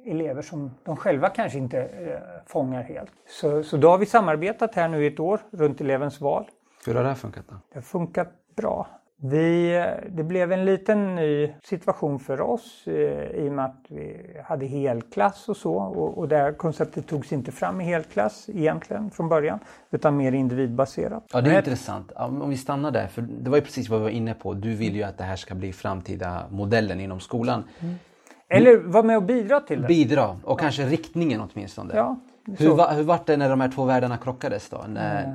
[0.05, 3.11] elever som de själva kanske inte eh, fångar helt.
[3.29, 6.45] Så, så då har vi samarbetat här nu i ett år runt elevens val.
[6.87, 7.55] Hur har det här funkat då?
[7.69, 8.87] Det har funkat bra.
[9.25, 14.17] Vi, det blev en liten ny situation för oss eh, i och med att vi
[14.45, 15.75] hade helklass och så.
[15.75, 19.59] Och, och det här konceptet togs inte fram i helklass egentligen från början.
[19.91, 21.25] Utan mer individbaserat.
[21.33, 22.13] Ja, det är intressant.
[22.17, 24.55] Om vi stannar där, för det var ju precis vad vi var inne på.
[24.55, 27.65] Du vill ju att det här ska bli framtida modellen inom skolan.
[28.49, 29.89] Eller vara med och bidra till det.
[29.89, 31.95] Bidra, och kanske riktningen åtminstone.
[31.97, 32.17] Ja,
[32.59, 34.85] hur, va, hur var det när de här två världarna krockades då?
[34.89, 35.27] När,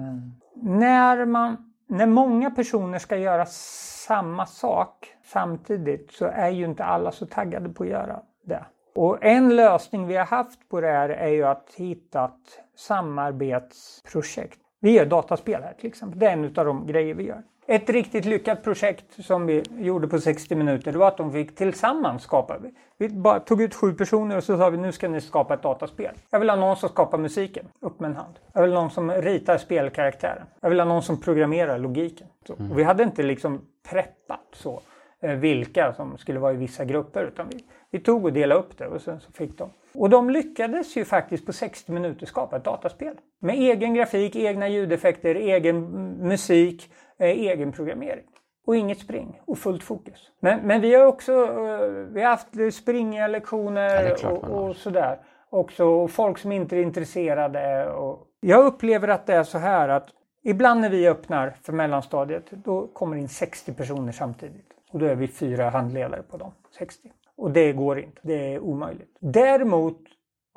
[0.62, 7.12] När, man, när många personer ska göra samma sak samtidigt så är ju inte alla
[7.12, 8.66] så taggade på att göra det.
[8.96, 14.60] Och en lösning vi har haft på det här är ju att hitta ett samarbetsprojekt.
[14.80, 16.20] Vi gör dataspel här till exempel.
[16.20, 17.44] Det är en av de grejer vi gör.
[17.70, 21.56] Ett riktigt lyckat projekt som vi gjorde på 60 minuter det var att de fick
[21.56, 22.58] tillsammans skapa.
[22.98, 25.62] Vi bara tog ut sju personer och så sa vi nu ska ni skapa ett
[25.62, 26.16] dataspel.
[26.30, 27.66] Jag vill ha någon som skapar musiken.
[27.80, 28.34] Upp med en hand.
[28.54, 30.46] Jag vill ha någon som ritar spelkaraktären.
[30.62, 32.28] Jag vill ha någon som programmerar logiken.
[32.50, 34.82] Och vi hade inte liksom preppat så
[35.20, 38.78] eh, vilka som skulle vara i vissa grupper utan vi, vi tog och delade upp
[38.78, 39.70] det och sen så fick de.
[39.94, 43.16] Och de lyckades ju faktiskt på 60 minuter skapa ett dataspel.
[43.40, 48.26] Med egen grafik, egna ljudeffekter, egen mm, musik, eh, egen programmering.
[48.68, 50.32] Och inget spring och fullt fokus.
[50.40, 54.68] Men, men vi har också eh, vi har haft springiga Ja, lektioner det man och,
[54.68, 55.20] och sådär.
[55.50, 57.92] Också och folk som inte är intresserade.
[57.92, 60.10] Och jag upplever att det är så här att
[60.44, 64.74] ibland när vi öppnar för mellanstadiet då kommer in 60 personer samtidigt.
[64.92, 67.12] Och då är vi fyra handledare på dem 60.
[67.38, 68.20] Och det går inte.
[68.22, 69.18] Det är omöjligt.
[69.20, 70.00] Däremot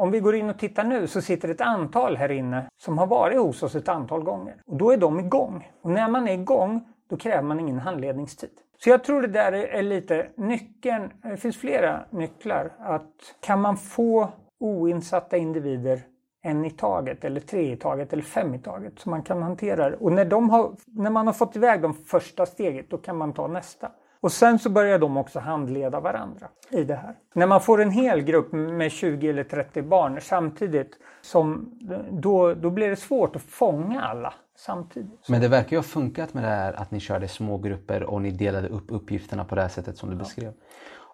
[0.01, 3.07] om vi går in och tittar nu så sitter ett antal här inne som har
[3.07, 4.63] varit hos oss ett antal gånger.
[4.67, 5.71] Och då är de igång.
[5.83, 8.51] Och när man är igång då kräver man ingen handledningstid.
[8.79, 11.13] Så jag tror det där är lite nyckeln.
[11.23, 12.73] Det finns flera nycklar.
[12.79, 14.29] Att kan man få
[14.61, 16.03] oinsatta individer
[16.43, 19.91] en i taget eller tre i taget eller fem i taget så man kan hantera
[19.91, 19.97] det.
[19.97, 23.33] Och när, de har, när man har fått iväg de första steget då kan man
[23.33, 23.91] ta nästa.
[24.23, 27.15] Och sen så börjar de också handleda varandra i det här.
[27.35, 31.79] När man får en hel grupp med 20 eller 30 barn samtidigt, som,
[32.11, 35.29] då, då blir det svårt att fånga alla samtidigt.
[35.29, 38.23] Men det verkar ju ha funkat med det här att ni körde små grupper och
[38.23, 40.53] ni delade upp uppgifterna på det här sättet som du beskrev.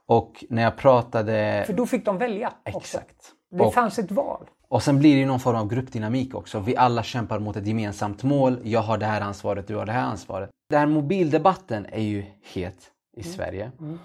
[0.07, 1.65] Och när jag pratade...
[1.67, 2.53] För då fick de välja.
[2.65, 2.79] Också.
[2.79, 3.17] Exakt.
[3.51, 4.47] Det och, fanns ett val.
[4.69, 6.61] Och sen blir det någon form av gruppdynamik också.
[6.61, 8.59] Vi alla kämpar mot ett gemensamt mål.
[8.63, 10.51] Jag har det här ansvaret, du har det här ansvaret.
[10.71, 13.33] Den här mobildebatten är ju het i mm.
[13.33, 13.71] Sverige.
[13.81, 13.99] Mm.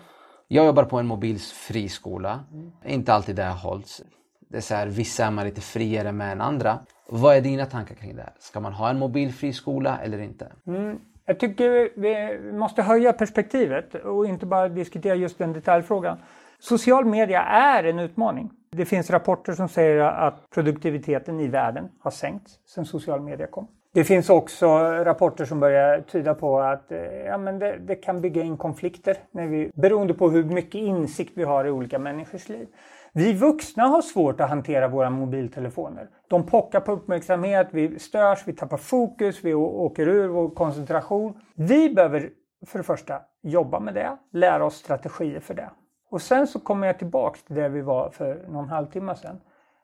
[0.48, 2.40] Jag jobbar på en mobilsfri skola.
[2.86, 4.02] Inte alltid det har hållits.
[4.40, 6.80] Det är så här, vissa är man lite friare med än andra.
[7.10, 8.34] Vad är dina tankar kring det här?
[8.40, 10.52] Ska man ha en mobilfri skola eller inte?
[10.68, 11.00] Mm.
[11.26, 16.18] Jag tycker vi måste höja perspektivet och inte bara diskutera just den detaljfrågan.
[16.60, 18.52] Social media är en utmaning.
[18.72, 23.68] Det finns rapporter som säger att produktiviteten i världen har sänkts sedan social media kom.
[23.94, 28.22] Det finns också rapporter som börjar tyda på att eh, ja, men det, det, kan
[28.22, 32.50] bygga in konflikter när vi, beroende på hur mycket insikt vi har i olika människors
[32.50, 32.68] liv.
[33.14, 36.10] Vi vuxna har svårt att hantera våra mobiltelefoner.
[36.30, 41.42] De pockar på uppmärksamhet, vi störs, vi tappar fokus, vi åker ur vår koncentration.
[41.56, 42.30] Vi behöver
[42.68, 45.70] för det första jobba med det, lära oss strategier för det.
[46.10, 49.42] Och sen så kommer jag tillbaks till där vi var för någon halvtimme sedan.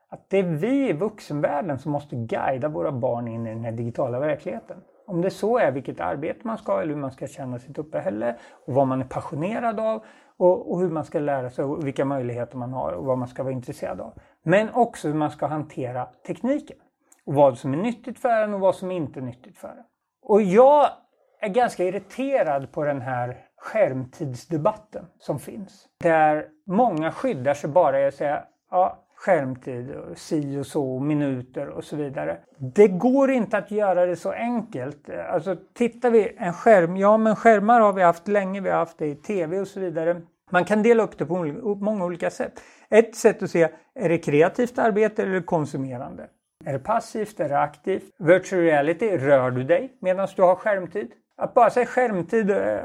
[0.10, 3.72] Att det är vi i vuxenvärlden som måste guida våra barn in i den här
[3.72, 4.78] digitala verkligheten.
[5.08, 8.36] Om det så är vilket arbete man ska eller hur man ska känna sitt uppehälle
[8.66, 10.04] och vad man är passionerad av
[10.38, 13.28] och, och, hur man ska lära sig och vilka möjligheter man har och vad man
[13.28, 14.14] ska vara intresserad av.
[14.44, 16.78] Men också hur man ska hantera tekniken.
[17.26, 19.84] Och vad som är nyttigt för en och vad som inte är nyttigt för en.
[20.22, 20.90] Och jag
[21.40, 25.88] är ganska irriterad på den här skärmtidsdebatten som finns.
[26.04, 31.84] Där många skyddar sig bara i att säga ja, skärmtid, si och så, minuter och
[31.84, 32.38] så vidare.
[32.58, 35.10] Det går inte att göra det så enkelt.
[35.10, 38.98] Alltså tittar vi en skärm, ja men skärmar har vi haft länge, vi har haft
[38.98, 40.22] det i tv och så vidare.
[40.52, 41.36] Man kan dela upp det på
[41.80, 42.62] många olika sätt.
[42.90, 46.28] Ett sätt att se, är det kreativt arbete eller konsumerande?
[46.66, 47.40] Är det passivt?
[47.40, 48.04] Är det aktivt?
[48.20, 51.12] Virtual reality, rör du dig medan du har skärmtid?
[51.38, 52.78] Att bara säga skärmtid eh,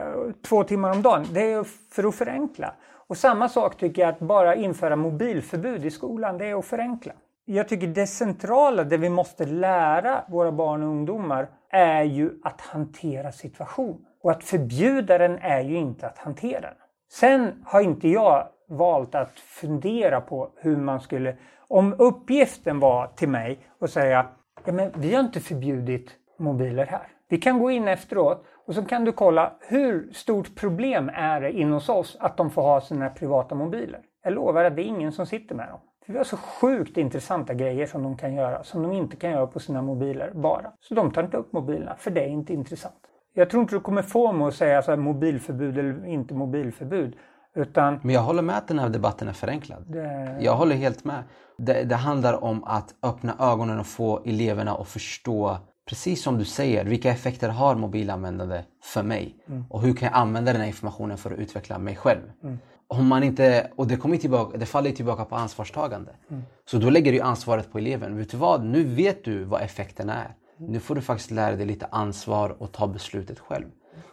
[0.48, 1.64] två timmar om dagen, det är
[1.94, 2.74] för att förenkla.
[3.12, 7.12] Och samma sak tycker jag att bara införa mobilförbud i skolan, det är att förenkla.
[7.44, 12.60] Jag tycker det centrala, det vi måste lära våra barn och ungdomar, är ju att
[12.60, 13.98] hantera situationen.
[14.22, 16.74] Och att förbjuda den är ju inte att hantera den.
[17.12, 21.36] Sen har inte jag valt att fundera på hur man skulle...
[21.68, 24.26] Om uppgiften var till mig att säga,
[24.64, 27.11] ja men vi har inte förbjudit mobiler här.
[27.32, 31.52] Vi kan gå in efteråt och så kan du kolla hur stort problem är det
[31.52, 34.00] in hos oss att de får ha sina privata mobiler.
[34.24, 35.78] Jag lovar att det är ingen som sitter med dem.
[36.06, 39.30] För vi har så sjukt intressanta grejer som de kan göra som de inte kan
[39.30, 40.72] göra på sina mobiler bara.
[40.80, 43.00] Så de tar inte upp mobilerna för det är inte intressant.
[43.34, 47.16] Jag tror inte du kommer få mig att säga så här, mobilförbud eller inte mobilförbud.
[47.54, 48.00] Utan...
[48.02, 49.84] Men jag håller med att den här debatten är förenklad.
[49.86, 50.36] Det...
[50.40, 51.22] Jag håller helt med.
[51.58, 55.58] Det, det handlar om att öppna ögonen och få eleverna att förstå
[55.88, 59.36] precis som du säger, vilka effekter har mobilanvändande för mig?
[59.48, 59.64] Mm.
[59.70, 62.22] Och hur kan jag använda den här informationen för att utveckla mig själv?
[62.42, 62.58] Mm.
[62.88, 66.10] Om man inte, och det, kommer tillbaka, det faller tillbaka på ansvarstagande.
[66.30, 66.42] Mm.
[66.64, 68.16] Så då lägger du ansvaret på eleven.
[68.16, 68.64] Vet du vad?
[68.64, 70.34] Nu vet du vad effekterna är.
[70.58, 73.66] Nu får du faktiskt lära dig lite ansvar och ta beslutet själv.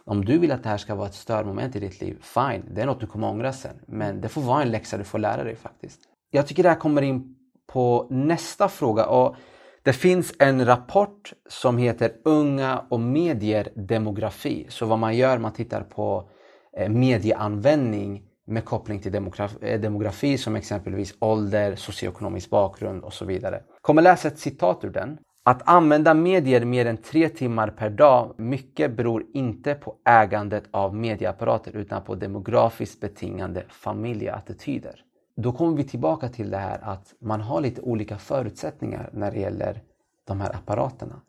[0.04, 2.82] Om du vill att det här ska vara ett störmoment i ditt liv, fine, det
[2.82, 3.76] är något du kommer ångra sen.
[3.86, 6.00] Men det får vara en läxa du får lära dig faktiskt.
[6.30, 7.36] Jag tycker det här kommer in
[7.72, 9.06] på nästa fråga.
[9.06, 9.36] Och
[9.82, 14.66] det finns en rapport som heter Unga och medier demografi.
[14.68, 16.30] Så vad man gör, man tittar på
[16.76, 23.62] eh, medieanvändning med koppling till eh, demografi som exempelvis ålder, socioekonomisk bakgrund och så vidare.
[23.80, 25.18] Kommer läsa ett citat ur den.
[25.44, 30.94] Att använda medier mer än tre timmar per dag mycket beror inte på ägandet av
[30.94, 35.04] medieapparater utan på demografiskt betingande familjeattityder
[35.40, 39.38] då kommer vi tillbaka till det här att man har lite olika förutsättningar när det
[39.38, 39.80] gäller
[40.26, 41.20] de här apparaterna.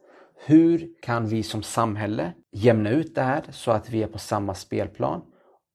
[0.46, 4.54] Hur kan vi som samhälle jämna ut det här så att vi är på samma
[4.54, 5.22] spelplan?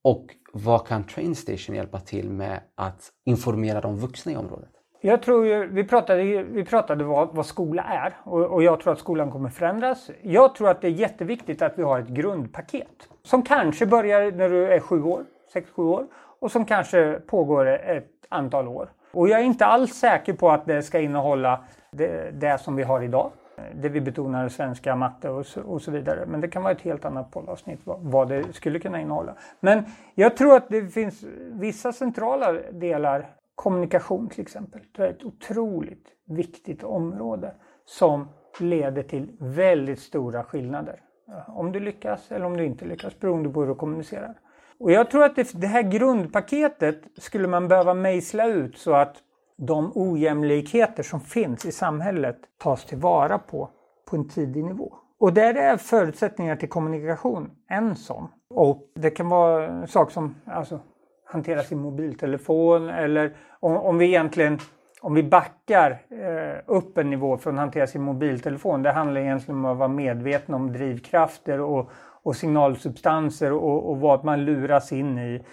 [0.03, 4.69] Och vad kan Trainstation hjälpa till med att informera de vuxna i området?
[5.01, 8.93] Jag tror ju, vi pratade, vi pratade vad, vad skola är och, och, jag tror
[8.93, 10.09] att skolan kommer förändras.
[10.21, 14.49] Jag tror att det är jätteviktigt att vi har ett grundpaket som kanske börjar när
[14.49, 16.07] du är sju år, sex, sju år
[16.41, 18.89] och som kanske pågår ett antal år.
[19.11, 22.83] Och jag är inte alls säker på att det ska innehålla det, det som vi
[22.83, 23.31] har idag.
[23.75, 26.25] Det vi betonar svenska, matte och så, och så vidare.
[26.25, 29.35] Men det kan vara ett helt annat poddavsnitt vad, vad det skulle kunna innehålla.
[29.59, 29.83] Men
[30.15, 36.07] jag tror att det finns vissa centrala delar, kommunikation till exempel, det är ett otroligt
[36.25, 37.53] viktigt område
[37.85, 38.27] som
[38.59, 41.01] leder till väldigt stora skillnader.
[41.47, 44.33] Om du lyckas eller om du inte lyckas beroende på hur du kommunicerar.
[44.79, 49.15] Och jag tror att det, det här grundpaketet skulle man behöva mejsla ut så att
[49.57, 53.69] de ojämlikheter som finns i samhället tas tillvara på
[54.09, 54.93] på en tidig nivå.
[55.19, 58.27] Och där är förutsättningar till kommunikation en sån.
[58.49, 60.79] Och det kan vara en sak som alltså,
[61.25, 64.59] hantera sin mobiltelefon eller om, om vi egentligen
[65.01, 68.83] om vi backar eh, upp en nivå från att hantera sin mobiltelefon.
[68.83, 71.91] Det handlar egentligen om att vara medveten om drivkrafter och,
[72.27, 75.45] och signalsubstanser och, och vad man luras in i.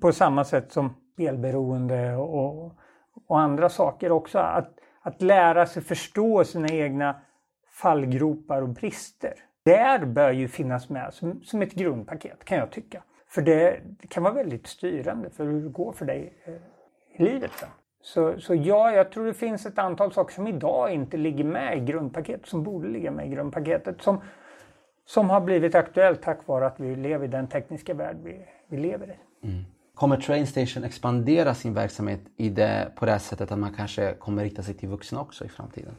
[0.00, 2.72] På samma sätt som spelberoende och,
[3.26, 4.38] och andra saker också.
[4.38, 7.20] Att, att lära sig förstå sina egna
[7.68, 9.34] fallgropar och brister.
[9.64, 13.02] Där bör ju finnas med som, som ett grundpaket kan jag tycka.
[13.28, 16.54] För det, det, kan vara väldigt styrande för hur det går för dig eh,
[17.20, 17.68] i livet sen.
[18.02, 21.78] Så, så ja, jag tror det finns ett antal saker som idag inte ligger med
[21.78, 24.02] i grundpaketet, som borde ligga med i grundpaketet.
[24.02, 24.20] Som,
[25.10, 28.76] som har blivit aktuellt tack vare att vi lever i den tekniska värld vi, vi
[28.76, 29.46] lever i.
[29.46, 29.64] Mm.
[29.94, 34.62] Kommer Trainstation expandera sin verksamhet i det, på det sättet att man kanske kommer rikta
[34.62, 35.92] sig till vuxna också i framtiden?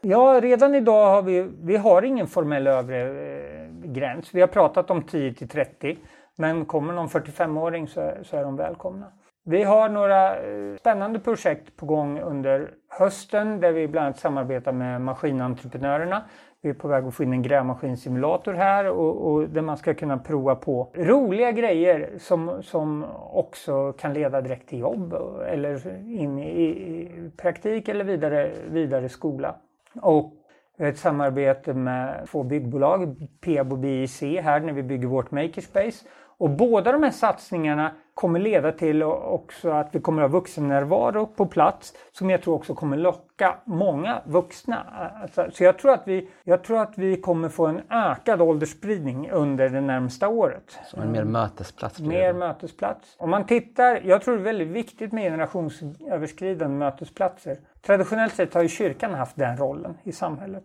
[0.00, 4.34] Ja, redan idag har vi, vi har ingen formell övre eh, gräns.
[4.34, 5.98] Vi har pratat om 10 till 30.
[6.36, 9.06] Men kommer någon 45-åring så, så är de välkomna.
[9.44, 14.72] Vi har några eh, spännande projekt på gång under hösten där vi bland annat samarbetar
[14.72, 16.22] med Maskinentreprenörerna.
[16.62, 19.94] Vi är på väg att få in en grävmaskinsimulator här och, och där man ska
[19.94, 25.14] kunna prova på roliga grejer som, som också kan leda direkt till jobb
[25.46, 29.54] eller in i, i praktik eller vidare, vidare skola.
[30.02, 30.32] Och
[30.76, 35.30] vi har ett samarbete med två byggbolag, Peab och BIC här när vi bygger vårt
[35.30, 36.06] makerspace.
[36.38, 41.26] Och båda de här satsningarna kommer leda till också att vi kommer att ha vuxennärvaro
[41.26, 44.86] på plats som jag tror också kommer locka många vuxna.
[45.22, 49.30] Alltså, så jag tror, att vi, jag tror att vi kommer få en ökad åldersspridning
[49.30, 50.78] under det närmsta året.
[50.86, 52.00] Som en mer mötesplats?
[52.00, 53.16] Mer mötesplats.
[53.18, 57.58] Om man tittar, jag tror det är väldigt viktigt med generationsöverskridande mötesplatser.
[57.82, 60.64] Traditionellt sett har ju kyrkan haft den rollen i samhället.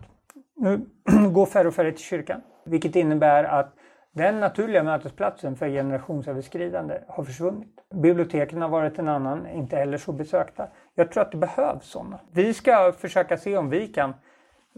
[0.56, 0.82] Nu
[1.32, 2.42] går färre och färre till kyrkan.
[2.66, 3.74] Vilket innebär att
[4.16, 7.70] den naturliga mötesplatsen för generationsöverskridande har försvunnit.
[7.94, 10.68] Biblioteken har varit en annan, inte heller så besökta.
[10.96, 12.20] Jag tror att det behövs sådana.
[12.32, 14.14] Vi ska försöka se om vi kan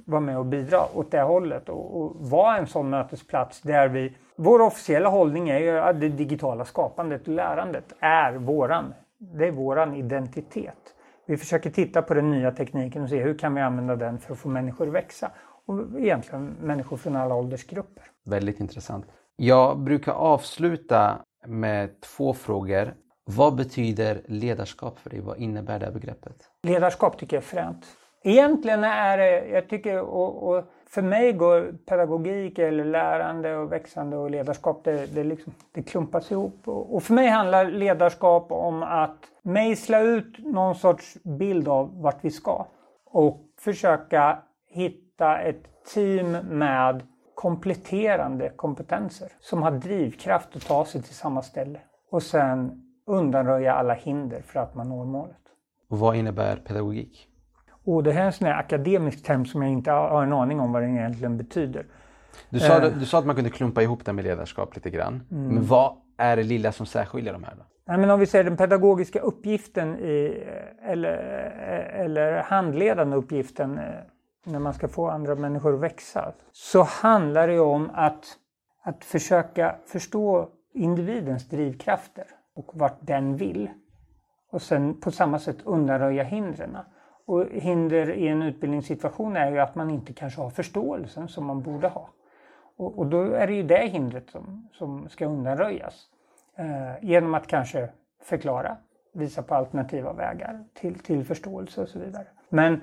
[0.05, 4.17] vara med och bidra åt det hållet och, och vara en sån mötesplats där vi...
[4.35, 8.93] Vår officiella hållning är ju att det digitala skapandet och lärandet är våran.
[9.17, 10.95] Det är våran identitet.
[11.25, 14.33] Vi försöker titta på den nya tekniken och se hur kan vi använda den för
[14.33, 15.31] att få människor att växa.
[15.65, 18.03] Och egentligen människor från alla åldersgrupper.
[18.25, 19.05] Väldigt intressant.
[19.39, 22.93] Jag brukar avsluta med två frågor.
[23.25, 25.19] Vad betyder ledarskap för dig?
[25.19, 26.35] Vad innebär det begreppet?
[26.63, 27.85] Ledarskap tycker jag är fränt.
[28.23, 34.17] Egentligen är det, jag tycker, och, och för mig går pedagogik eller lärande och växande
[34.17, 36.61] och ledarskap, det, det, liksom, det klumpas ihop.
[36.65, 42.17] Och, och för mig handlar ledarskap om att mejsla ut någon sorts bild av vart
[42.21, 42.65] vi ska.
[43.05, 47.01] Och försöka hitta ett team med
[47.37, 51.79] kompletterande kompetenser som har drivkraft att ta sig till samma ställe
[52.11, 55.35] och sen undanröja alla hinder för att man når målet.
[55.89, 57.27] Och vad innebär pedagogik?
[57.85, 60.59] Och det här är en sån här akademisk term som jag inte har en aning
[60.59, 61.85] om vad den egentligen betyder.
[62.49, 62.91] Du sa, eh.
[62.99, 65.23] du sa att man kunde klumpa ihop det med ledarskap lite grann.
[65.31, 65.47] Mm.
[65.47, 67.53] Men vad är det lilla som särskiljer de här?
[67.57, 67.63] Då?
[67.87, 70.43] Nej, men om vi säger den pedagogiska uppgiften i,
[70.83, 71.17] eller,
[71.93, 73.83] eller handledande uppgiften eh,
[74.47, 78.25] när man ska få andra människor att växa, så handlar det om att,
[78.83, 82.25] att försöka förstå individens drivkrafter
[82.55, 83.69] och vart den vill.
[84.51, 86.77] Och sen på samma sätt undanröja hindren.
[87.25, 91.61] Och hinder i en utbildningssituation är ju att man inte kanske har förståelsen som man
[91.61, 92.09] borde ha.
[92.77, 96.09] Och, och då är det ju det hindret som, som ska undanröjas.
[96.55, 97.89] Eh, genom att kanske
[98.23, 98.77] förklara,
[99.13, 102.27] visa på alternativa vägar till, till förståelse och så vidare.
[102.49, 102.81] Men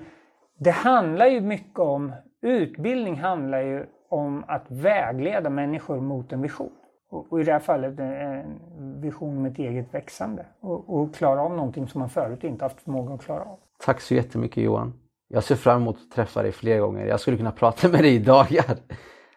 [0.57, 6.71] det handlar ju mycket om, utbildning handlar ju om att vägleda människor mot en vision.
[7.09, 10.45] Och, och i det här fallet en vision med ett eget växande.
[10.59, 13.59] Och, och klara av någonting som man förut inte haft förmåga att klara av.
[13.79, 14.93] Tack så jättemycket Johan.
[15.27, 17.05] Jag ser fram emot att träffa dig fler gånger.
[17.05, 18.77] Jag skulle kunna prata med dig i dagar.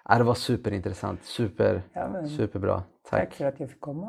[0.18, 2.82] Det var superintressant, super, ja, superbra.
[3.10, 3.20] Tack.
[3.20, 4.06] tack för att jag fick komma.